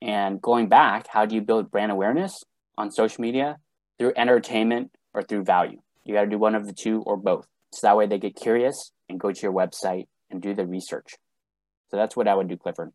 And 0.02 0.40
going 0.40 0.68
back, 0.68 1.06
how 1.08 1.26
do 1.26 1.34
you 1.34 1.40
build 1.40 1.70
brand 1.70 1.90
awareness 1.92 2.44
on 2.78 2.90
social 2.90 3.22
media? 3.22 3.58
Through 3.98 4.12
entertainment 4.16 4.90
or 5.14 5.22
through 5.22 5.44
value. 5.44 5.80
You 6.04 6.14
got 6.14 6.22
to 6.22 6.30
do 6.30 6.38
one 6.38 6.54
of 6.54 6.66
the 6.66 6.72
two 6.72 7.02
or 7.02 7.16
both. 7.16 7.46
So 7.72 7.86
that 7.86 7.96
way 7.96 8.06
they 8.06 8.18
get 8.18 8.36
curious 8.36 8.92
and 9.08 9.18
go 9.18 9.32
to 9.32 9.40
your 9.40 9.52
website 9.52 10.06
and 10.30 10.42
do 10.42 10.54
the 10.54 10.66
research. 10.66 11.16
So 11.90 11.96
that's 11.96 12.16
what 12.16 12.28
I 12.28 12.34
would 12.34 12.48
do, 12.48 12.56
Clifford. 12.56 12.92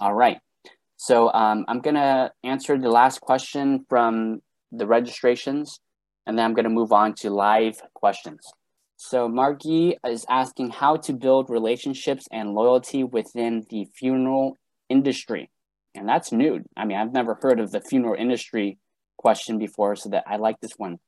All 0.00 0.14
right. 0.14 0.38
So 0.96 1.32
um, 1.32 1.64
I'm 1.68 1.80
going 1.80 1.96
to 1.96 2.32
answer 2.44 2.78
the 2.78 2.88
last 2.88 3.20
question 3.20 3.84
from 3.88 4.40
the 4.72 4.86
registrations, 4.86 5.80
and 6.26 6.38
then 6.38 6.44
I'm 6.44 6.54
going 6.54 6.64
to 6.64 6.70
move 6.70 6.92
on 6.92 7.14
to 7.16 7.30
live 7.30 7.80
questions. 7.94 8.40
So 8.96 9.28
Margie 9.28 9.96
is 10.06 10.24
asking 10.28 10.70
how 10.70 10.96
to 10.96 11.12
build 11.12 11.50
relationships 11.50 12.26
and 12.32 12.54
loyalty 12.54 13.04
within 13.04 13.64
the 13.68 13.86
funeral 13.94 14.56
industry. 14.88 15.50
And 15.94 16.08
that's 16.08 16.32
new. 16.32 16.64
I 16.76 16.84
mean, 16.84 16.96
I've 16.96 17.12
never 17.12 17.38
heard 17.40 17.60
of 17.60 17.72
the 17.72 17.80
funeral 17.80 18.14
industry 18.18 18.78
question 19.16 19.58
before, 19.58 19.96
so 19.96 20.10
that 20.10 20.24
I 20.26 20.36
like 20.36 20.60
this 20.60 20.72
one. 20.76 20.98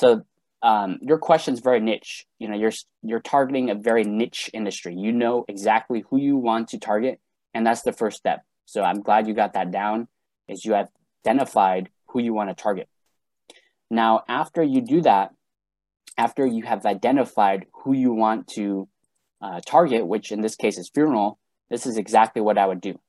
So 0.00 0.22
um, 0.62 0.98
your 1.02 1.18
question 1.18 1.54
is 1.54 1.60
very 1.60 1.80
niche. 1.80 2.26
You 2.38 2.48
know, 2.48 2.56
you're 2.56 2.72
you're 3.02 3.20
targeting 3.20 3.70
a 3.70 3.74
very 3.74 4.04
niche 4.04 4.50
industry. 4.52 4.94
You 4.94 5.12
know 5.12 5.44
exactly 5.48 6.04
who 6.10 6.18
you 6.18 6.36
want 6.36 6.68
to 6.68 6.78
target, 6.78 7.20
and 7.54 7.66
that's 7.66 7.82
the 7.82 7.92
first 7.92 8.18
step. 8.18 8.44
So 8.66 8.82
I'm 8.82 9.02
glad 9.02 9.26
you 9.26 9.34
got 9.34 9.54
that 9.54 9.70
down. 9.70 10.08
Is 10.48 10.64
you 10.64 10.74
have 10.74 10.88
identified 11.24 11.90
who 12.08 12.20
you 12.20 12.34
want 12.34 12.50
to 12.50 12.60
target. 12.60 12.88
Now, 13.90 14.22
after 14.28 14.62
you 14.62 14.80
do 14.80 15.00
that, 15.02 15.30
after 16.20 16.44
you 16.46 16.64
have 16.64 16.84
identified 16.84 17.64
who 17.72 17.94
you 17.94 18.12
want 18.12 18.46
to 18.46 18.86
uh, 19.40 19.58
target, 19.66 20.06
which 20.06 20.30
in 20.30 20.42
this 20.42 20.54
case 20.54 20.76
is 20.76 20.90
funeral, 20.90 21.38
this 21.70 21.86
is 21.86 21.96
exactly 21.96 22.42
what 22.42 22.58
I 22.58 22.66
would 22.66 22.82
do. 22.82 23.00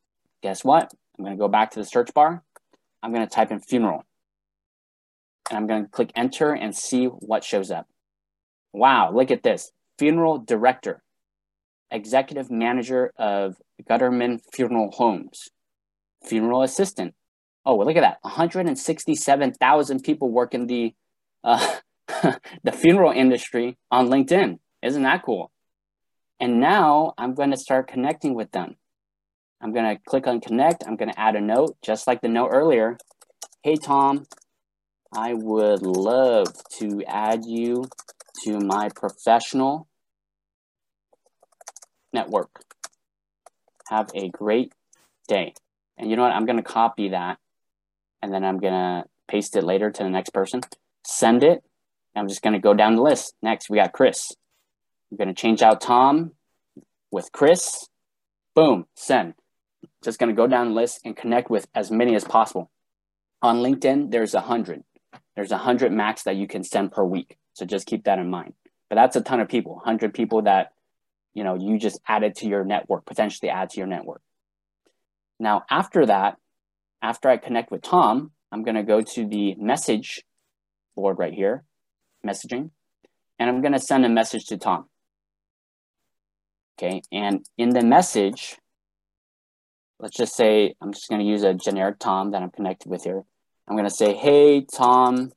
Guess 0.42 0.64
what? 0.64 0.94
I'm 1.18 1.26
going 1.26 1.36
to 1.36 1.42
go 1.42 1.50
back 1.50 1.72
to 1.72 1.80
the 1.80 1.86
search 1.86 2.14
bar. 2.14 2.42
I'm 3.04 3.14
going 3.14 3.28
to 3.28 3.36
type 3.36 3.52
in 3.52 3.60
funeral. 3.60 4.06
And 5.50 5.58
I'm 5.58 5.68
going 5.68 5.84
to 5.84 5.90
click 5.90 6.14
enter 6.16 6.54
and 6.54 6.74
see 6.74 7.08
what 7.08 7.44
shows 7.44 7.70
up. 7.70 7.86
Wow, 8.72 9.12
look 9.14 9.30
at 9.30 9.44
this. 9.44 9.74
Funeral 10.00 10.38
director, 10.38 11.04
executive 11.92 12.50
manager 12.50 13.12
of 13.18 13.58
Gutterman 13.90 14.40
Funeral 14.54 14.90
Homes, 14.92 15.50
funeral 16.26 16.64
assistant. 16.64 17.14
Oh, 17.66 17.76
well, 17.76 17.88
look 17.88 17.98
at 17.98 18.02
that. 18.02 18.20
167,000 18.22 20.00
people 20.02 20.32
work 20.32 20.54
in 20.54 20.68
the 20.68 20.96
uh, 21.44 21.76
the 22.64 22.72
funeral 22.72 23.12
industry 23.12 23.78
on 23.90 24.08
LinkedIn. 24.08 24.60
Isn't 24.82 25.04
that 25.04 25.24
cool? 25.24 25.52
And 26.40 26.60
now 26.60 27.14
I'm 27.18 27.36
going 27.36 27.52
to 27.52 27.58
start 27.58 27.88
connecting 27.88 28.34
with 28.34 28.52
them. 28.52 28.76
I'm 29.62 29.74
going 29.74 29.96
to 29.96 30.02
click 30.08 30.26
on 30.26 30.42
connect. 30.42 30.84
I'm 30.86 30.96
going 30.96 31.12
to 31.12 31.20
add 31.20 31.36
a 31.36 31.42
note, 31.42 31.78
just 31.84 32.08
like 32.08 32.22
the 32.22 32.28
note 32.28 32.50
earlier. 32.52 32.98
Hey, 33.62 33.76
Tom, 33.76 34.26
I 35.14 35.34
would 35.36 35.84
love 35.84 36.48
to 36.80 37.04
add 37.08 37.46
you 37.46 37.86
to 38.44 38.60
my 38.60 38.90
professional 38.96 39.88
network. 42.12 42.64
Have 43.90 44.10
a 44.16 44.30
great 44.30 44.74
day. 45.28 45.54
And 45.98 46.10
you 46.10 46.16
know 46.16 46.24
what? 46.24 46.32
I'm 46.32 46.46
going 46.46 46.58
to 46.58 46.64
copy 46.64 47.10
that 47.10 47.38
and 48.22 48.34
then 48.34 48.44
I'm 48.44 48.58
going 48.58 48.74
to 48.74 49.06
paste 49.28 49.56
it 49.56 49.64
later 49.64 49.92
to 49.92 50.04
the 50.04 50.10
next 50.10 50.32
person. 50.32 50.62
Send 51.06 51.44
it. 51.44 51.64
I'm 52.16 52.28
just 52.28 52.42
going 52.42 52.54
to 52.54 52.60
go 52.60 52.74
down 52.74 52.96
the 52.96 53.02
list. 53.02 53.36
Next, 53.42 53.70
we 53.70 53.78
got 53.78 53.94
Chris. 53.94 54.32
I'm 55.12 55.18
going 55.18 55.28
to 55.28 55.34
change 55.34 55.62
out 55.62 55.82
Tom 55.82 56.32
with 57.12 57.32
Chris. 57.32 57.88
Boom, 58.56 58.86
send. 58.96 59.34
Just 60.04 60.20
going 60.20 60.30
to 60.30 60.36
go 60.36 60.48
down 60.48 60.70
the 60.70 60.74
list 60.74 61.02
and 61.06 61.16
connect 61.16 61.50
with 61.50 61.68
as 61.74 61.92
many 61.92 62.16
as 62.16 62.24
possible. 62.24 62.70
On 63.42 63.58
LinkedIn, 63.58 64.12
there's 64.12 64.34
a 64.34 64.42
hundred. 64.42 64.84
There's 65.36 65.52
a 65.52 65.58
hundred 65.58 65.92
max 65.92 66.24
that 66.24 66.36
you 66.36 66.48
can 66.48 66.64
send 66.64 66.92
per 66.92 67.04
week. 67.04 67.38
So 67.54 67.66
just 67.66 67.88
keep 67.88 68.04
that 68.06 68.20
in 68.20 68.30
mind. 68.30 68.54
But 68.90 68.96
that's 68.96 69.16
a 69.16 69.22
ton 69.22 69.40
of 69.40 69.48
people. 69.48 69.82
Hundred 69.84 70.14
people 70.14 70.44
that 70.44 70.74
you 71.34 71.44
know 71.44 71.56
you 71.56 71.80
just 71.80 72.00
added 72.08 72.36
to 72.38 72.48
your 72.48 72.66
network, 72.66 73.06
potentially 73.06 73.50
add 73.50 73.70
to 73.72 73.80
your 73.80 73.88
network. 73.88 74.22
Now 75.40 75.64
after 75.70 76.06
that, 76.06 76.38
after 77.02 77.30
I 77.30 77.38
connect 77.38 77.72
with 77.72 77.82
Tom, 77.82 78.32
I'm 78.52 78.64
going 78.64 78.76
to 78.76 78.84
go 78.84 79.02
to 79.02 79.26
the 79.26 79.56
message 79.56 80.24
board 80.96 81.18
right 81.18 81.34
here, 81.34 81.64
messaging, 82.26 82.72
and 83.40 83.50
I'm 83.50 83.62
going 83.62 83.74
to 83.74 83.80
send 83.80 84.06
a 84.06 84.10
message 84.10 84.46
to 84.46 84.58
Tom. 84.58 84.86
Okay, 86.78 87.02
and 87.12 87.46
in 87.58 87.70
the 87.70 87.84
message, 87.84 88.58
let's 90.00 90.18
just 90.18 90.36
say, 90.36 90.74
I'm 90.82 90.94
just 90.94 91.10
going 91.10 91.22
to 91.22 91.28
use 91.28 91.44
a 91.44 91.54
generic 91.54 92.00
Tom 92.00 92.32
that 92.32 92.42
I'm 92.42 92.50
connected 92.50 92.90
with 92.90 93.04
here. 93.04 93.24
I'm 93.68 93.76
going 93.76 93.88
to 93.88 93.96
say, 93.96 94.14
hey, 94.14 94.66
Tom, 94.66 95.32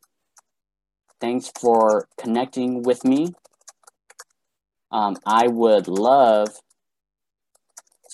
thanks 1.21 1.53
for 1.61 2.09
connecting 2.19 2.83
with 2.83 3.05
me. 3.05 3.35
Um, 4.91 5.17
I 5.27 5.49
would 5.49 5.89
love 5.89 6.49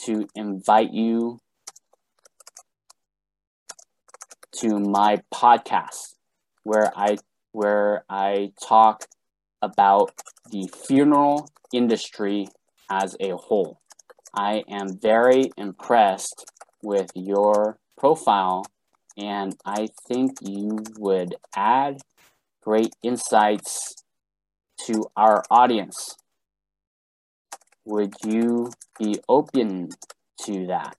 to 0.05 0.27
invite 0.35 0.93
you 0.93 1.39
to 4.57 4.79
my 4.79 5.23
podcast 5.33 6.15
where 6.65 6.93
I 6.97 7.17
where 7.53 8.05
I 8.09 8.53
talk 8.63 9.07
about 9.63 10.13
the 10.51 10.69
funeral 10.87 11.49
industry 11.73 12.49
as 12.91 13.17
a 13.21 13.31
whole. 13.37 13.81
I 14.35 14.65
am 14.69 14.99
very 14.99 15.51
impressed 15.57 16.51
with 16.83 17.11
your 17.15 17.79
profile, 17.99 18.65
and 19.17 19.57
I 19.65 19.89
think 20.09 20.39
you 20.41 20.79
would 20.99 21.35
add 21.55 21.99
great 22.63 22.95
insights 23.03 23.95
to 24.87 25.07
our 25.17 25.43
audience. 25.51 26.17
Would 27.85 28.15
you 28.25 28.71
be 28.99 29.21
open 29.29 29.91
to 30.45 30.67
that? 30.69 30.97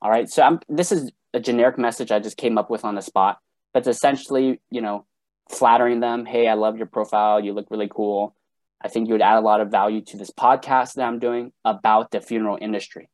All 0.00 0.10
right, 0.10 0.28
so 0.28 0.42
I'm, 0.42 0.60
this 0.68 0.92
is 0.92 1.10
a 1.34 1.40
generic 1.40 1.78
message 1.78 2.10
I 2.10 2.18
just 2.18 2.36
came 2.36 2.58
up 2.58 2.70
with 2.70 2.84
on 2.84 2.94
the 2.94 3.02
spot, 3.02 3.38
but 3.72 3.80
it's 3.80 3.96
essentially, 3.96 4.60
you 4.70 4.80
know, 4.80 5.04
flattering 5.48 6.00
them. 6.00 6.24
Hey, 6.24 6.48
I 6.48 6.54
love 6.54 6.76
your 6.76 6.86
profile. 6.86 7.40
You 7.40 7.52
look 7.52 7.70
really 7.70 7.88
cool. 7.88 8.34
I 8.82 8.88
think 8.88 9.08
you 9.08 9.14
would 9.14 9.22
add 9.22 9.38
a 9.38 9.40
lot 9.40 9.60
of 9.60 9.70
value 9.70 10.02
to 10.02 10.16
this 10.16 10.30
podcast 10.30 10.94
that 10.94 11.06
I'm 11.06 11.18
doing 11.18 11.52
about 11.64 12.10
the 12.10 12.20
funeral 12.20 12.58
industry. 12.60 13.08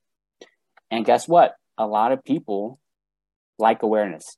And 0.90 1.04
guess 1.04 1.28
what? 1.28 1.54
A 1.78 1.86
lot 1.86 2.12
of 2.12 2.24
people 2.24 2.78
like 3.58 3.82
awareness. 3.82 4.36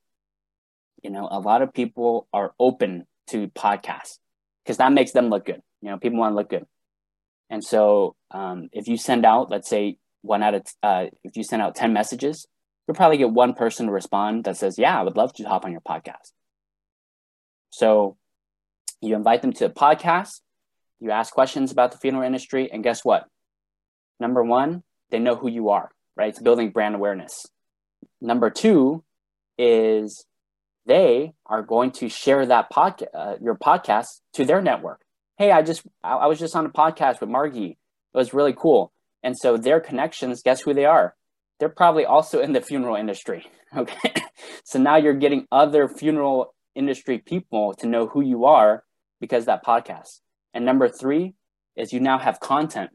You 1.02 1.10
know, 1.10 1.28
a 1.30 1.40
lot 1.40 1.62
of 1.62 1.72
people 1.72 2.28
are 2.32 2.52
open 2.58 3.06
to 3.28 3.48
podcasts 3.48 4.18
because 4.64 4.76
that 4.78 4.92
makes 4.92 5.12
them 5.12 5.28
look 5.28 5.46
good. 5.46 5.62
You 5.82 5.90
know, 5.90 5.98
people 5.98 6.18
want 6.18 6.32
to 6.32 6.36
look 6.36 6.50
good. 6.50 6.66
And 7.50 7.62
so 7.62 8.16
um, 8.30 8.68
if 8.72 8.88
you 8.88 8.96
send 8.96 9.24
out, 9.24 9.50
let's 9.50 9.68
say, 9.68 9.98
one 10.22 10.42
out 10.42 10.54
of, 10.54 10.62
uh, 10.82 11.06
if 11.22 11.36
you 11.36 11.44
send 11.44 11.60
out 11.60 11.74
10 11.74 11.92
messages, 11.92 12.46
you'll 12.86 12.94
probably 12.94 13.18
get 13.18 13.30
one 13.30 13.54
person 13.54 13.86
to 13.86 13.92
respond 13.92 14.44
that 14.44 14.56
says, 14.56 14.78
Yeah, 14.78 14.98
I 14.98 15.02
would 15.02 15.16
love 15.16 15.32
to 15.34 15.44
hop 15.44 15.64
on 15.64 15.72
your 15.72 15.82
podcast. 15.82 16.32
So 17.74 18.16
you 19.00 19.16
invite 19.16 19.42
them 19.42 19.52
to 19.54 19.64
a 19.64 19.70
podcast, 19.70 20.40
you 21.00 21.10
ask 21.10 21.34
questions 21.34 21.72
about 21.72 21.90
the 21.90 21.98
funeral 21.98 22.22
industry, 22.22 22.70
and 22.70 22.84
guess 22.84 23.04
what? 23.04 23.24
Number 24.20 24.44
one, 24.44 24.84
they 25.10 25.18
know 25.18 25.34
who 25.34 25.50
you 25.50 25.70
are, 25.70 25.90
right? 26.16 26.28
It's 26.28 26.40
building 26.40 26.70
brand 26.70 26.94
awareness. 26.94 27.46
Number 28.20 28.48
two 28.48 29.02
is 29.58 30.24
they 30.86 31.32
are 31.46 31.62
going 31.62 31.90
to 31.92 32.08
share 32.08 32.46
that 32.46 32.70
podcast, 32.70 33.06
uh, 33.12 33.34
your 33.42 33.56
podcast 33.56 34.20
to 34.34 34.44
their 34.44 34.62
network. 34.62 35.00
Hey, 35.36 35.50
I 35.50 35.62
just, 35.62 35.82
I, 36.04 36.12
I 36.14 36.26
was 36.26 36.38
just 36.38 36.54
on 36.54 36.66
a 36.66 36.70
podcast 36.70 37.20
with 37.20 37.28
Margie. 37.28 37.76
It 38.14 38.16
was 38.16 38.32
really 38.32 38.54
cool. 38.56 38.92
And 39.24 39.36
so 39.36 39.56
their 39.56 39.80
connections, 39.80 40.42
guess 40.42 40.60
who 40.60 40.74
they 40.74 40.84
are? 40.84 41.16
they're 41.58 41.68
probably 41.68 42.04
also 42.04 42.40
in 42.40 42.52
the 42.52 42.60
funeral 42.60 42.96
industry. 42.96 43.46
Okay. 43.76 44.14
so 44.62 44.78
now 44.78 44.94
you're 44.94 45.14
getting 45.14 45.48
other 45.50 45.88
funeral 45.88 46.54
industry 46.74 47.18
people 47.18 47.74
to 47.74 47.86
know 47.86 48.06
who 48.06 48.20
you 48.20 48.44
are 48.44 48.84
because 49.20 49.44
that 49.46 49.64
podcast. 49.64 50.20
And 50.52 50.64
number 50.64 50.88
three 50.88 51.34
is 51.76 51.92
you 51.92 52.00
now 52.00 52.18
have 52.18 52.40
content. 52.40 52.90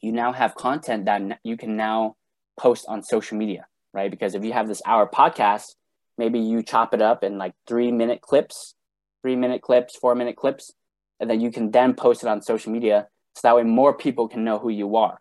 You 0.00 0.12
now 0.12 0.32
have 0.32 0.54
content 0.54 1.06
that 1.06 1.40
you 1.42 1.56
can 1.56 1.76
now 1.76 2.16
post 2.58 2.84
on 2.88 3.02
social 3.02 3.36
media, 3.36 3.66
right? 3.92 4.10
Because 4.10 4.34
if 4.34 4.44
you 4.44 4.52
have 4.52 4.68
this 4.68 4.82
hour 4.86 5.08
podcast, 5.08 5.74
maybe 6.18 6.38
you 6.38 6.62
chop 6.62 6.94
it 6.94 7.02
up 7.02 7.22
in 7.24 7.38
like 7.38 7.54
three 7.66 7.90
minute 7.92 8.20
clips, 8.20 8.74
three 9.22 9.36
minute 9.36 9.62
clips, 9.62 9.96
four 9.96 10.14
minute 10.14 10.36
clips, 10.36 10.72
and 11.20 11.30
then 11.30 11.40
you 11.40 11.50
can 11.50 11.70
then 11.70 11.94
post 11.94 12.22
it 12.22 12.28
on 12.28 12.42
social 12.42 12.72
media 12.72 13.08
so 13.34 13.40
that 13.42 13.56
way 13.56 13.62
more 13.62 13.94
people 13.94 14.28
can 14.28 14.44
know 14.44 14.58
who 14.58 14.70
you 14.70 14.96
are. 14.96 15.20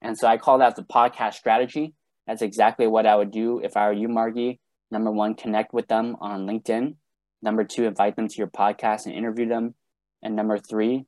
And 0.00 0.16
so 0.16 0.28
I 0.28 0.36
call 0.36 0.58
that 0.58 0.76
the 0.76 0.82
podcast 0.82 1.34
strategy. 1.34 1.94
That's 2.26 2.42
exactly 2.42 2.86
what 2.86 3.06
I 3.06 3.16
would 3.16 3.30
do 3.30 3.60
if 3.60 3.76
I 3.76 3.86
were 3.86 3.92
you, 3.92 4.08
Margie. 4.08 4.60
Number 4.90 5.10
one, 5.10 5.34
connect 5.34 5.72
with 5.72 5.88
them 5.88 6.16
on 6.20 6.46
LinkedIn. 6.46 6.94
Number 7.42 7.64
two, 7.64 7.84
invite 7.84 8.16
them 8.16 8.28
to 8.28 8.36
your 8.36 8.48
podcast 8.48 9.06
and 9.06 9.14
interview 9.14 9.48
them. 9.48 9.74
And 10.22 10.34
number 10.34 10.58
three, 10.58 11.04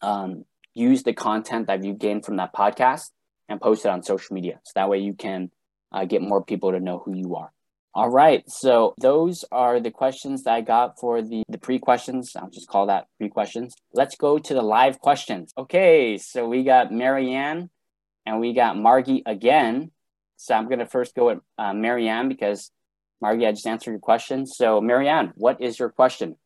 um, 0.00 0.44
use 0.74 1.02
the 1.02 1.12
content 1.12 1.66
that 1.66 1.84
you 1.84 1.94
gained 1.94 2.24
from 2.24 2.36
that 2.36 2.54
podcast 2.54 3.10
and 3.48 3.60
post 3.60 3.84
it 3.84 3.88
on 3.88 4.02
social 4.02 4.34
media. 4.34 4.60
So 4.64 4.72
that 4.76 4.88
way 4.88 4.98
you 4.98 5.14
can 5.14 5.50
uh, 5.92 6.04
get 6.04 6.22
more 6.22 6.42
people 6.42 6.72
to 6.72 6.80
know 6.80 7.02
who 7.04 7.14
you 7.14 7.36
are. 7.36 7.52
All 7.96 8.10
right. 8.10 8.42
So 8.50 8.94
those 9.00 9.44
are 9.52 9.78
the 9.78 9.92
questions 9.92 10.42
that 10.44 10.54
I 10.54 10.60
got 10.62 10.98
for 10.98 11.22
the, 11.22 11.44
the 11.48 11.58
pre 11.58 11.78
questions. 11.78 12.34
I'll 12.34 12.50
just 12.50 12.68
call 12.68 12.86
that 12.86 13.06
pre 13.18 13.28
questions. 13.28 13.74
Let's 13.92 14.16
go 14.16 14.38
to 14.38 14.54
the 14.54 14.62
live 14.62 14.98
questions. 14.98 15.52
Okay. 15.56 16.18
So 16.18 16.48
we 16.48 16.64
got 16.64 16.90
Marianne 16.90 17.70
and 18.26 18.40
we 18.40 18.52
got 18.52 18.76
Margie 18.76 19.22
again. 19.26 19.92
So 20.36 20.54
I'm 20.54 20.66
going 20.66 20.80
to 20.80 20.86
first 20.86 21.14
go 21.14 21.26
with 21.26 21.38
uh, 21.56 21.72
Marianne 21.72 22.28
because 22.28 22.72
Margie, 23.24 23.46
I 23.46 23.52
just 23.52 23.66
answered 23.66 23.92
your 23.92 24.00
question. 24.00 24.44
So 24.44 24.82
Marianne, 24.82 25.32
what 25.36 25.58
is 25.62 25.78
your 25.78 25.88
question? 25.88 26.36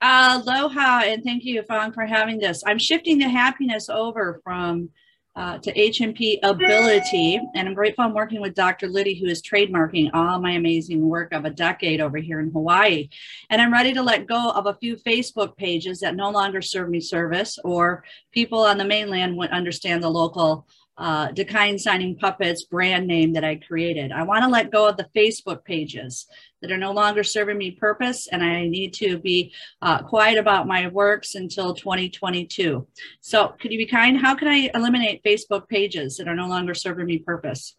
Aloha 0.00 1.02
and 1.02 1.22
thank 1.22 1.44
you, 1.44 1.62
Phong, 1.62 1.92
for 1.92 2.06
having 2.06 2.38
this. 2.38 2.62
I'm 2.66 2.78
shifting 2.78 3.18
the 3.18 3.28
happiness 3.28 3.90
over 3.90 4.40
from 4.42 4.88
uh, 5.36 5.58
to 5.58 5.70
HMP 5.74 6.38
Ability, 6.42 7.38
and 7.54 7.68
I'm 7.68 7.74
grateful 7.74 8.04
I'm 8.04 8.14
working 8.14 8.40
with 8.40 8.54
Dr. 8.54 8.88
Liddy, 8.88 9.14
who 9.14 9.26
is 9.26 9.42
trademarking 9.42 10.08
all 10.14 10.40
my 10.40 10.52
amazing 10.52 11.06
work 11.06 11.34
of 11.34 11.44
a 11.44 11.50
decade 11.50 12.00
over 12.00 12.16
here 12.16 12.40
in 12.40 12.50
Hawaii. 12.50 13.10
And 13.50 13.60
I'm 13.60 13.72
ready 13.72 13.92
to 13.92 14.02
let 14.02 14.26
go 14.26 14.52
of 14.52 14.64
a 14.64 14.78
few 14.80 14.96
Facebook 14.96 15.58
pages 15.58 16.00
that 16.00 16.16
no 16.16 16.30
longer 16.30 16.62
serve 16.62 16.88
me 16.88 17.00
service, 17.00 17.58
or 17.62 18.04
people 18.32 18.60
on 18.60 18.78
the 18.78 18.86
mainland 18.86 19.36
would 19.36 19.50
understand 19.50 20.02
the 20.02 20.08
local 20.08 20.66
uh, 20.98 21.28
Dakine 21.28 21.78
Signing 21.78 22.16
Puppets 22.16 22.64
brand 22.64 23.06
name 23.06 23.32
that 23.32 23.44
I 23.44 23.56
created. 23.56 24.12
I 24.12 24.22
want 24.24 24.44
to 24.44 24.50
let 24.50 24.70
go 24.70 24.88
of 24.88 24.96
the 24.96 25.08
Facebook 25.16 25.64
pages 25.64 26.26
that 26.60 26.70
are 26.70 26.78
no 26.78 26.92
longer 26.92 27.24
serving 27.24 27.58
me 27.58 27.72
purpose, 27.72 28.28
and 28.28 28.42
I 28.42 28.68
need 28.68 28.92
to 28.94 29.18
be 29.18 29.52
uh, 29.80 30.02
quiet 30.02 30.38
about 30.38 30.66
my 30.66 30.88
works 30.88 31.34
until 31.34 31.74
2022. 31.74 32.86
So, 33.20 33.54
could 33.60 33.72
you 33.72 33.78
be 33.78 33.86
kind? 33.86 34.18
How 34.18 34.34
can 34.34 34.48
I 34.48 34.70
eliminate 34.74 35.24
Facebook 35.24 35.68
pages 35.68 36.18
that 36.18 36.28
are 36.28 36.36
no 36.36 36.46
longer 36.46 36.74
serving 36.74 37.06
me 37.06 37.18
purpose? 37.18 37.74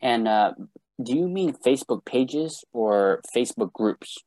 And 0.00 0.26
uh, 0.26 0.54
do 1.02 1.14
you 1.14 1.28
mean 1.28 1.52
Facebook 1.52 2.04
pages 2.04 2.64
or 2.72 3.20
Facebook 3.34 3.72
groups? 3.72 4.18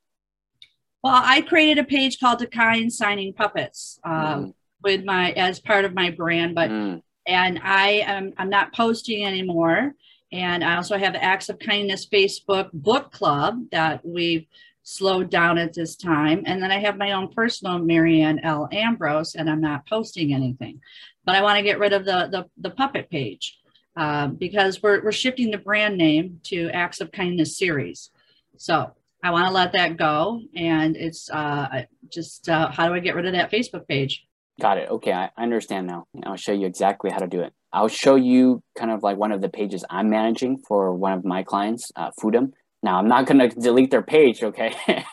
Well, 1.04 1.22
I 1.24 1.42
created 1.42 1.78
a 1.78 1.84
page 1.84 2.20
called 2.20 2.40
Dakine 2.40 2.92
Signing 2.92 3.34
Puppets 3.34 4.00
um, 4.04 4.14
mm. 4.14 4.54
with 4.84 5.04
my 5.06 5.32
as 5.32 5.60
part 5.60 5.86
of 5.86 5.94
my 5.94 6.12
brand, 6.12 6.56
but 6.56 6.70
mm. 6.70 7.02
And 7.30 7.60
I 7.64 8.04
am 8.08 8.34
I'm 8.38 8.50
not 8.50 8.74
posting 8.74 9.24
anymore. 9.26 9.94
And 10.32 10.64
I 10.64 10.76
also 10.76 10.98
have 10.98 11.16
Acts 11.16 11.50
of 11.50 11.60
Kindness 11.60 12.08
Facebook 12.08 12.70
book 12.74 13.12
club 13.12 13.62
that 13.72 14.04
we've 14.04 14.46
slowed 14.84 15.30
down 15.30 15.58
at 15.58 15.74
this 15.74 15.96
time. 15.96 16.44
And 16.46 16.62
then 16.62 16.72
I 16.72 16.80
have 16.80 16.98
my 16.98 17.14
own 17.14 17.32
personal 17.32 17.80
Marianne 17.80 18.40
L. 18.40 18.68
Ambrose, 18.72 19.36
and 19.36 19.50
I'm 19.50 19.62
not 19.62 19.88
posting 19.88 20.34
anything. 20.34 20.82
But 21.26 21.36
I 21.36 21.42
want 21.42 21.58
to 21.58 21.64
get 21.64 21.80
rid 21.80 21.94
of 21.94 22.06
the, 22.06 22.28
the, 22.32 22.46
the 22.58 22.76
puppet 22.76 23.10
page 23.10 23.60
uh, 23.96 24.28
because 24.28 24.82
we're, 24.82 25.04
we're 25.04 25.12
shifting 25.12 25.52
the 25.52 25.58
brand 25.58 25.98
name 25.98 26.40
to 26.46 26.70
Acts 26.72 27.02
of 27.02 27.12
Kindness 27.12 27.58
series. 27.58 28.12
So 28.58 28.92
I 29.24 29.32
want 29.32 29.48
to 29.48 29.54
let 29.54 29.74
that 29.74 29.98
go. 29.98 30.42
And 30.56 30.96
it's 30.96 31.30
uh, 31.30 31.84
just 32.12 32.50
uh, 32.50 32.72
how 32.72 32.88
do 32.88 32.94
I 32.94 33.00
get 33.00 33.16
rid 33.16 33.26
of 33.26 33.34
that 33.34 33.52
Facebook 33.52 33.88
page? 33.88 34.26
Got 34.60 34.78
it. 34.78 34.90
Okay, 34.90 35.14
I 35.14 35.30
understand 35.38 35.88
now. 35.88 36.06
I'll 36.26 36.36
show 36.36 36.52
you 36.52 36.68
exactly 36.68 37.12
how 37.12 37.20
to 37.20 37.28
do 37.28 37.42
it. 37.42 37.54
I'll 37.72 37.88
show 37.88 38.16
you 38.16 38.62
kind 38.78 38.92
of 38.92 39.04
like 39.04 39.18
one 39.18 39.32
of 39.32 39.42
the 39.42 39.48
pages 39.48 39.86
I'm 39.90 40.10
managing 40.10 40.58
for 40.68 40.94
one 40.94 41.14
of 41.14 41.24
my 41.24 41.44
clients, 41.44 41.92
uh, 41.96 42.10
Foodum. 42.22 42.52
Now, 42.84 42.98
I'm 42.98 43.08
not 43.08 43.26
going 43.26 43.40
to 43.40 43.48
delete 43.48 43.92
their 43.92 44.02
page, 44.02 44.44
okay? 44.44 44.74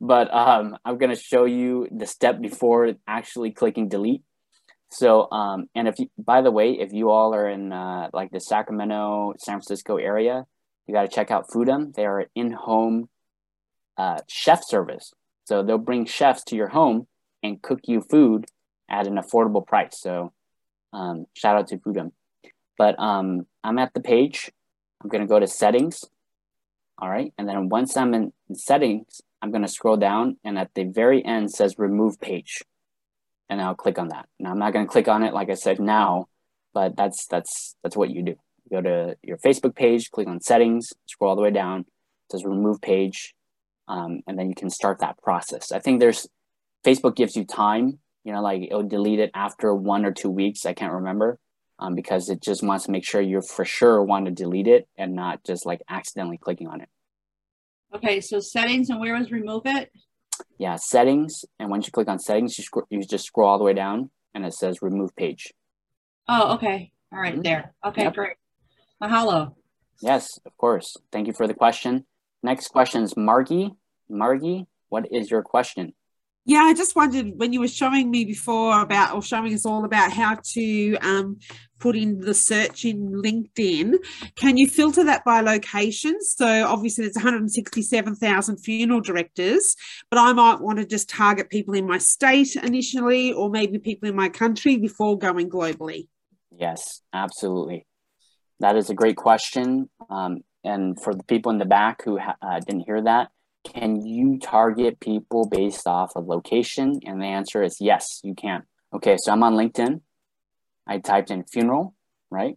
but 0.00 0.32
um, 0.32 0.76
I'm 0.84 0.98
going 0.98 1.14
to 1.14 1.20
show 1.20 1.46
you 1.46 1.88
the 1.90 2.06
step 2.06 2.40
before 2.40 2.92
actually 3.08 3.50
clicking 3.50 3.88
delete. 3.88 4.22
So, 4.90 5.30
um, 5.30 5.66
and 5.74 5.88
if 5.88 5.98
you, 5.98 6.08
by 6.18 6.42
the 6.42 6.50
way, 6.50 6.76
if 6.78 6.92
you 6.92 7.10
all 7.10 7.34
are 7.34 7.48
in 7.48 7.72
uh, 7.72 8.08
like 8.12 8.30
the 8.30 8.40
Sacramento, 8.40 9.34
San 9.38 9.54
Francisco 9.54 9.96
area, 9.96 10.44
you 10.86 10.94
got 10.94 11.02
to 11.02 11.08
check 11.08 11.30
out 11.30 11.46
Foodum. 11.54 11.94
They 11.94 12.06
are 12.06 12.26
in-home 12.34 13.08
uh, 13.96 14.18
chef 14.28 14.62
service. 14.64 15.12
So 15.44 15.62
they'll 15.62 15.78
bring 15.78 16.06
chefs 16.06 16.44
to 16.44 16.56
your 16.56 16.68
home 16.68 17.06
and 17.42 17.62
cook 17.62 17.80
you 17.84 18.02
food 18.10 18.46
at 18.90 19.06
an 19.06 19.14
affordable 19.14 19.66
price. 19.66 19.98
So 20.00 20.32
um, 20.92 21.26
shout 21.34 21.56
out 21.56 21.68
to 21.68 21.78
Foodum. 21.78 22.12
But 22.76 22.98
um, 22.98 23.46
I'm 23.62 23.78
at 23.78 23.94
the 23.94 24.00
page. 24.00 24.50
I'm 25.02 25.08
going 25.08 25.22
to 25.22 25.26
go 25.26 25.38
to 25.38 25.46
settings. 25.46 26.04
All 26.98 27.08
right. 27.08 27.32
And 27.38 27.48
then 27.48 27.68
once 27.68 27.96
I'm 27.96 28.12
in 28.12 28.32
settings, 28.52 29.22
I'm 29.40 29.50
going 29.50 29.62
to 29.62 29.68
scroll 29.68 29.96
down 29.96 30.36
and 30.44 30.58
at 30.58 30.70
the 30.74 30.84
very 30.84 31.24
end 31.24 31.50
says 31.50 31.78
remove 31.78 32.20
page. 32.20 32.62
And 33.48 33.60
I'll 33.60 33.74
click 33.74 33.98
on 33.98 34.08
that. 34.08 34.28
Now 34.38 34.50
I'm 34.50 34.58
not 34.58 34.72
going 34.72 34.86
to 34.86 34.90
click 34.90 35.08
on 35.08 35.22
it 35.22 35.32
like 35.32 35.50
I 35.50 35.54
said 35.54 35.80
now, 35.80 36.26
but 36.72 36.96
that's 36.96 37.26
that's 37.26 37.74
that's 37.82 37.96
what 37.96 38.10
you 38.10 38.22
do. 38.22 38.36
You 38.70 38.70
go 38.70 38.82
to 38.82 39.16
your 39.22 39.38
Facebook 39.38 39.74
page, 39.74 40.10
click 40.10 40.28
on 40.28 40.40
settings, 40.40 40.92
scroll 41.06 41.30
all 41.30 41.36
the 41.36 41.42
way 41.42 41.50
down, 41.50 41.86
says 42.30 42.44
remove 42.44 42.80
page, 42.80 43.34
um, 43.88 44.20
and 44.26 44.38
then 44.38 44.48
you 44.48 44.54
can 44.54 44.70
start 44.70 45.00
that 45.00 45.20
process. 45.20 45.72
I 45.72 45.80
think 45.80 45.98
there's 45.98 46.28
Facebook 46.84 47.16
gives 47.16 47.34
you 47.34 47.44
time 47.44 47.98
you 48.24 48.32
know, 48.32 48.42
like 48.42 48.62
it'll 48.62 48.82
delete 48.82 49.20
it 49.20 49.30
after 49.34 49.74
one 49.74 50.04
or 50.04 50.12
two 50.12 50.30
weeks. 50.30 50.66
I 50.66 50.72
can't 50.72 50.92
remember 50.92 51.38
um, 51.78 51.94
because 51.94 52.28
it 52.28 52.42
just 52.42 52.62
wants 52.62 52.84
to 52.84 52.90
make 52.90 53.04
sure 53.04 53.20
you're 53.20 53.42
for 53.42 53.64
sure 53.64 54.02
want 54.02 54.26
to 54.26 54.30
delete 54.30 54.66
it 54.66 54.88
and 54.96 55.14
not 55.14 55.42
just 55.44 55.66
like 55.66 55.80
accidentally 55.88 56.38
clicking 56.38 56.68
on 56.68 56.80
it. 56.80 56.88
Okay, 57.94 58.20
so 58.20 58.38
settings 58.38 58.90
and 58.90 59.00
where 59.00 59.18
was 59.18 59.32
remove 59.32 59.62
it? 59.64 59.90
Yeah, 60.58 60.76
settings. 60.76 61.44
And 61.58 61.70
once 61.70 61.86
you 61.86 61.92
click 61.92 62.08
on 62.08 62.18
settings, 62.18 62.56
you, 62.58 62.64
sc- 62.64 62.86
you 62.88 63.02
just 63.02 63.26
scroll 63.26 63.48
all 63.48 63.58
the 63.58 63.64
way 63.64 63.74
down 63.74 64.10
and 64.34 64.44
it 64.44 64.54
says 64.54 64.82
remove 64.82 65.16
page. 65.16 65.52
Oh, 66.28 66.54
okay. 66.54 66.92
All 67.12 67.18
right, 67.18 67.32
mm-hmm. 67.32 67.42
there. 67.42 67.74
Okay, 67.84 68.02
yep. 68.04 68.14
great. 68.14 68.36
Mahalo. 69.02 69.54
Yes, 70.00 70.38
of 70.46 70.56
course. 70.56 70.96
Thank 71.10 71.26
you 71.26 71.32
for 71.32 71.46
the 71.46 71.54
question. 71.54 72.06
Next 72.42 72.68
question 72.68 73.02
is 73.02 73.16
Margie. 73.16 73.72
Margie, 74.08 74.66
what 74.88 75.12
is 75.12 75.30
your 75.30 75.42
question? 75.42 75.94
Yeah, 76.46 76.60
I 76.60 76.74
just 76.74 76.96
wondered 76.96 77.32
when 77.36 77.52
you 77.52 77.60
were 77.60 77.68
showing 77.68 78.10
me 78.10 78.24
before 78.24 78.80
about, 78.80 79.14
or 79.14 79.22
showing 79.22 79.52
us 79.54 79.66
all 79.66 79.84
about 79.84 80.10
how 80.10 80.36
to 80.52 80.96
um, 80.96 81.38
put 81.78 81.96
in 81.96 82.20
the 82.20 82.34
search 82.34 82.84
in 82.84 83.10
LinkedIn, 83.10 83.94
can 84.36 84.56
you 84.56 84.66
filter 84.66 85.04
that 85.04 85.24
by 85.24 85.40
location? 85.40 86.16
So 86.20 86.66
obviously 86.66 87.04
there's 87.04 87.16
167,000 87.16 88.56
funeral 88.58 89.00
directors, 89.00 89.76
but 90.10 90.18
I 90.18 90.32
might 90.32 90.60
want 90.60 90.78
to 90.78 90.86
just 90.86 91.08
target 91.08 91.50
people 91.50 91.74
in 91.74 91.86
my 91.86 91.98
state 91.98 92.56
initially, 92.56 93.32
or 93.32 93.50
maybe 93.50 93.78
people 93.78 94.08
in 94.08 94.16
my 94.16 94.28
country 94.28 94.76
before 94.76 95.18
going 95.18 95.50
globally. 95.50 96.08
Yes, 96.56 97.02
absolutely. 97.12 97.86
That 98.60 98.76
is 98.76 98.90
a 98.90 98.94
great 98.94 99.16
question. 99.16 99.88
Um, 100.08 100.40
and 100.62 101.00
for 101.00 101.14
the 101.14 101.24
people 101.24 101.50
in 101.50 101.58
the 101.58 101.64
back 101.64 102.04
who 102.04 102.18
uh, 102.18 102.60
didn't 102.60 102.84
hear 102.86 103.02
that, 103.02 103.30
can 103.64 104.04
you 104.04 104.38
target 104.38 105.00
people 105.00 105.48
based 105.48 105.86
off 105.86 106.12
of 106.16 106.26
location? 106.26 107.00
And 107.04 107.20
the 107.20 107.26
answer 107.26 107.62
is 107.62 107.76
yes, 107.80 108.20
you 108.22 108.34
can. 108.34 108.64
Okay, 108.94 109.16
so 109.18 109.32
I'm 109.32 109.42
on 109.42 109.54
LinkedIn. 109.54 110.00
I 110.86 110.98
typed 110.98 111.30
in 111.30 111.44
funeral, 111.44 111.94
right? 112.30 112.56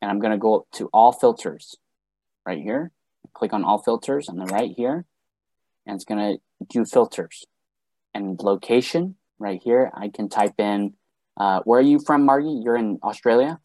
And 0.00 0.10
I'm 0.10 0.18
going 0.18 0.32
to 0.32 0.38
go 0.38 0.66
to 0.74 0.90
all 0.92 1.12
filters 1.12 1.76
right 2.44 2.60
here. 2.60 2.90
Click 3.34 3.52
on 3.52 3.64
all 3.64 3.82
filters 3.82 4.28
on 4.28 4.36
the 4.36 4.46
right 4.46 4.72
here. 4.76 5.06
And 5.86 5.94
it's 5.94 6.04
going 6.04 6.36
to 6.36 6.64
do 6.68 6.84
filters. 6.84 7.44
And 8.14 8.38
location 8.42 9.16
right 9.38 9.60
here, 9.62 9.90
I 9.94 10.08
can 10.08 10.28
type 10.28 10.54
in, 10.58 10.94
uh, 11.36 11.60
where 11.64 11.78
are 11.78 11.82
you 11.82 11.98
from, 12.04 12.26
Margie? 12.26 12.60
You're 12.62 12.76
in 12.76 12.98
Australia? 13.02 13.58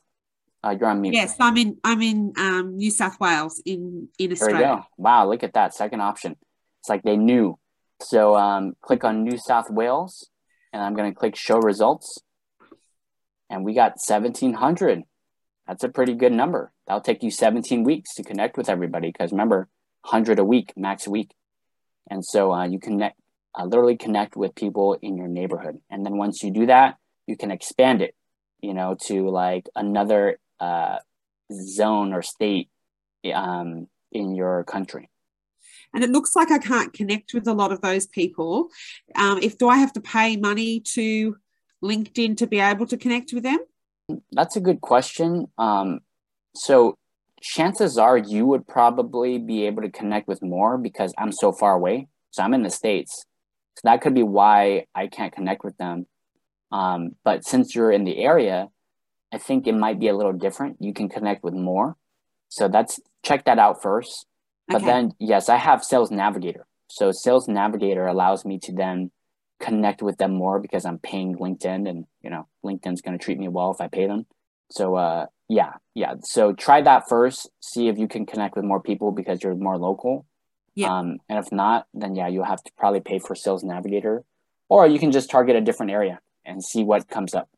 Uh, 0.64 0.76
you're 0.80 0.90
on 0.90 1.02
mute. 1.02 1.14
Yes, 1.14 1.36
I'm 1.40 1.58
in. 1.58 1.78
I'm 1.84 2.02
in 2.02 2.34
um, 2.38 2.78
New 2.78 2.92
South 2.92 3.20
Wales 3.20 3.62
in 3.66 4.10
in 4.18 4.32
Australia. 4.32 4.58
There 4.58 4.70
you 4.70 4.76
go. 4.78 4.84
Wow, 4.98 5.30
look 5.30 5.44
at 5.44 5.54
that 5.54 5.74
second 5.74 6.02
option. 6.02 6.36
It's 6.82 6.90
like 6.90 7.04
they 7.04 7.18
knew. 7.18 7.58
So 8.02 8.36
um, 8.36 8.76
click 8.82 9.04
on 9.04 9.24
New 9.24 9.38
South 9.38 9.70
Wales, 9.70 10.30
and 10.74 10.82
I'm 10.82 10.96
going 10.96 11.12
to 11.12 11.18
click 11.18 11.36
Show 11.36 11.58
Results, 11.58 12.20
and 13.50 13.64
we 13.64 13.74
got 13.74 13.98
1,700. 14.06 15.04
That's 15.68 15.84
a 15.84 15.90
pretty 15.90 16.14
good 16.14 16.32
number. 16.32 16.72
That'll 16.86 17.02
take 17.02 17.24
you 17.24 17.32
17 17.32 17.84
weeks 17.84 18.14
to 18.16 18.24
connect 18.24 18.58
with 18.58 18.70
everybody 18.70 19.12
because 19.12 19.32
remember, 19.32 19.68
100 20.04 20.40
a 20.40 20.46
week, 20.46 20.74
max 20.76 21.08
a 21.08 21.10
week, 21.10 21.32
and 22.10 22.24
so 22.24 22.54
uh, 22.54 22.66
you 22.66 22.80
connect, 22.80 23.20
uh, 23.58 23.66
literally 23.66 23.98
connect 23.98 24.36
with 24.36 24.56
people 24.56 24.98
in 25.02 25.18
your 25.18 25.28
neighborhood. 25.28 25.80
And 25.90 26.06
then 26.06 26.18
once 26.18 26.44
you 26.44 26.52
do 26.52 26.68
that, 26.68 26.98
you 27.26 27.36
can 27.36 27.52
expand 27.52 28.02
it, 28.02 28.16
you 28.62 28.74
know, 28.74 28.96
to 29.08 29.30
like 29.30 29.68
another 29.76 30.40
uh, 30.60 30.98
zone 31.52 32.14
or 32.14 32.22
state 32.22 32.70
um, 33.34 33.88
in 34.12 34.36
your 34.36 34.64
country. 34.64 35.10
and 35.94 36.04
it 36.04 36.10
looks 36.10 36.36
like 36.36 36.52
I 36.52 36.60
can't 36.60 36.94
connect 36.94 37.34
with 37.34 37.48
a 37.48 37.54
lot 37.54 37.72
of 37.72 37.82
those 37.82 38.08
people. 38.08 38.70
Um, 39.16 39.40
if 39.42 39.58
do 39.58 39.70
I 39.70 39.78
have 39.78 39.94
to 39.94 40.02
pay 40.02 40.38
money 40.38 40.80
to 40.96 41.38
LinkedIn 41.84 42.38
to 42.38 42.48
be 42.48 42.60
able 42.60 42.88
to 42.88 42.98
connect 42.98 43.34
with 43.34 43.44
them? 43.44 43.60
That's 44.32 44.56
a 44.56 44.62
good 44.62 44.82
question. 44.82 45.48
Um, 45.58 46.00
so 46.56 46.98
chances 47.42 47.98
are 47.98 48.18
you 48.18 48.46
would 48.46 48.68
probably 48.68 49.38
be 49.38 49.66
able 49.66 49.82
to 49.84 49.90
connect 49.90 50.28
with 50.28 50.42
more 50.42 50.78
because 50.78 51.14
I'm 51.18 51.32
so 51.32 51.52
far 51.52 51.74
away. 51.74 52.08
So 52.32 52.44
I'm 52.44 52.54
in 52.54 52.64
the 52.64 52.70
States. 52.70 53.26
So 53.76 53.82
that 53.84 54.02
could 54.02 54.16
be 54.16 54.24
why 54.24 54.86
I 54.96 55.08
can't 55.08 55.34
connect 55.34 55.64
with 55.64 55.78
them. 55.78 56.08
Um, 56.72 57.12
but 57.24 57.46
since 57.46 57.76
you're 57.76 57.92
in 57.92 58.04
the 58.04 58.18
area, 58.18 58.70
I 59.32 59.38
think 59.38 59.68
it 59.68 59.74
might 59.76 60.00
be 60.00 60.08
a 60.08 60.16
little 60.16 60.34
different. 60.34 60.78
You 60.80 60.94
can 60.94 61.10
connect 61.10 61.44
with 61.44 61.54
more. 61.54 61.96
So 62.50 62.68
that's 62.68 63.00
check 63.24 63.46
that 63.46 63.60
out 63.60 63.82
first. 63.82 64.26
But 64.68 64.78
Okay. 64.78 64.86
then, 64.86 65.14
yes, 65.20 65.50
I 65.50 65.58
have 65.58 65.84
Sales 65.84 66.12
Navigator. 66.12 66.66
So 66.90 67.12
Sales 67.12 67.48
Navigator 67.48 68.08
allows 68.08 68.46
me 68.46 68.60
to 68.60 68.72
then 68.74 69.12
connect 69.60 70.02
with 70.02 70.18
them 70.18 70.34
more 70.34 70.60
because 70.60 70.86
I'm 70.86 71.00
paying 71.00 71.36
LinkedIn, 71.36 71.90
and 71.90 72.06
you 72.22 72.30
know 72.30 72.48
LinkedIn's 72.64 73.02
going 73.02 73.18
to 73.18 73.24
treat 73.24 73.40
me 73.40 73.48
well 73.48 73.72
if 73.72 73.82
I 73.82 73.88
pay 73.88 74.08
them. 74.08 74.26
So 74.70 74.96
uh, 74.96 75.26
yeah, 75.50 75.74
yeah. 75.94 76.16
So 76.22 76.54
try 76.54 76.82
that 76.82 77.10
first. 77.10 77.50
See 77.62 77.88
if 77.88 77.98
you 77.98 78.08
can 78.08 78.26
connect 78.26 78.56
with 78.56 78.66
more 78.66 78.82
people 78.82 79.12
because 79.12 79.44
you're 79.44 79.56
more 79.56 79.78
local. 79.78 80.26
Yeah. 80.76 80.96
Um, 80.96 81.18
and 81.28 81.40
if 81.40 81.52
not, 81.52 81.88
then 81.94 82.16
yeah, 82.16 82.28
you'll 82.28 82.46
have 82.46 82.64
to 82.64 82.72
probably 82.78 83.00
pay 83.02 83.20
for 83.20 83.36
Sales 83.36 83.64
Navigator, 83.64 84.24
or 84.70 84.88
you 84.88 85.00
can 85.00 85.12
just 85.12 85.30
target 85.30 85.56
a 85.56 85.62
different 85.62 85.92
area 85.92 86.20
and 86.46 86.64
see 86.64 86.84
what 86.84 87.08
comes 87.10 87.34
up. 87.34 87.50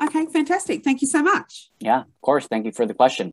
Okay, 0.00 0.26
fantastic. 0.26 0.84
Thank 0.84 1.02
you 1.02 1.08
so 1.08 1.22
much. 1.22 1.70
Yeah, 1.80 2.00
of 2.00 2.20
course. 2.22 2.46
Thank 2.46 2.66
you 2.66 2.72
for 2.72 2.86
the 2.86 2.94
question. 2.94 3.26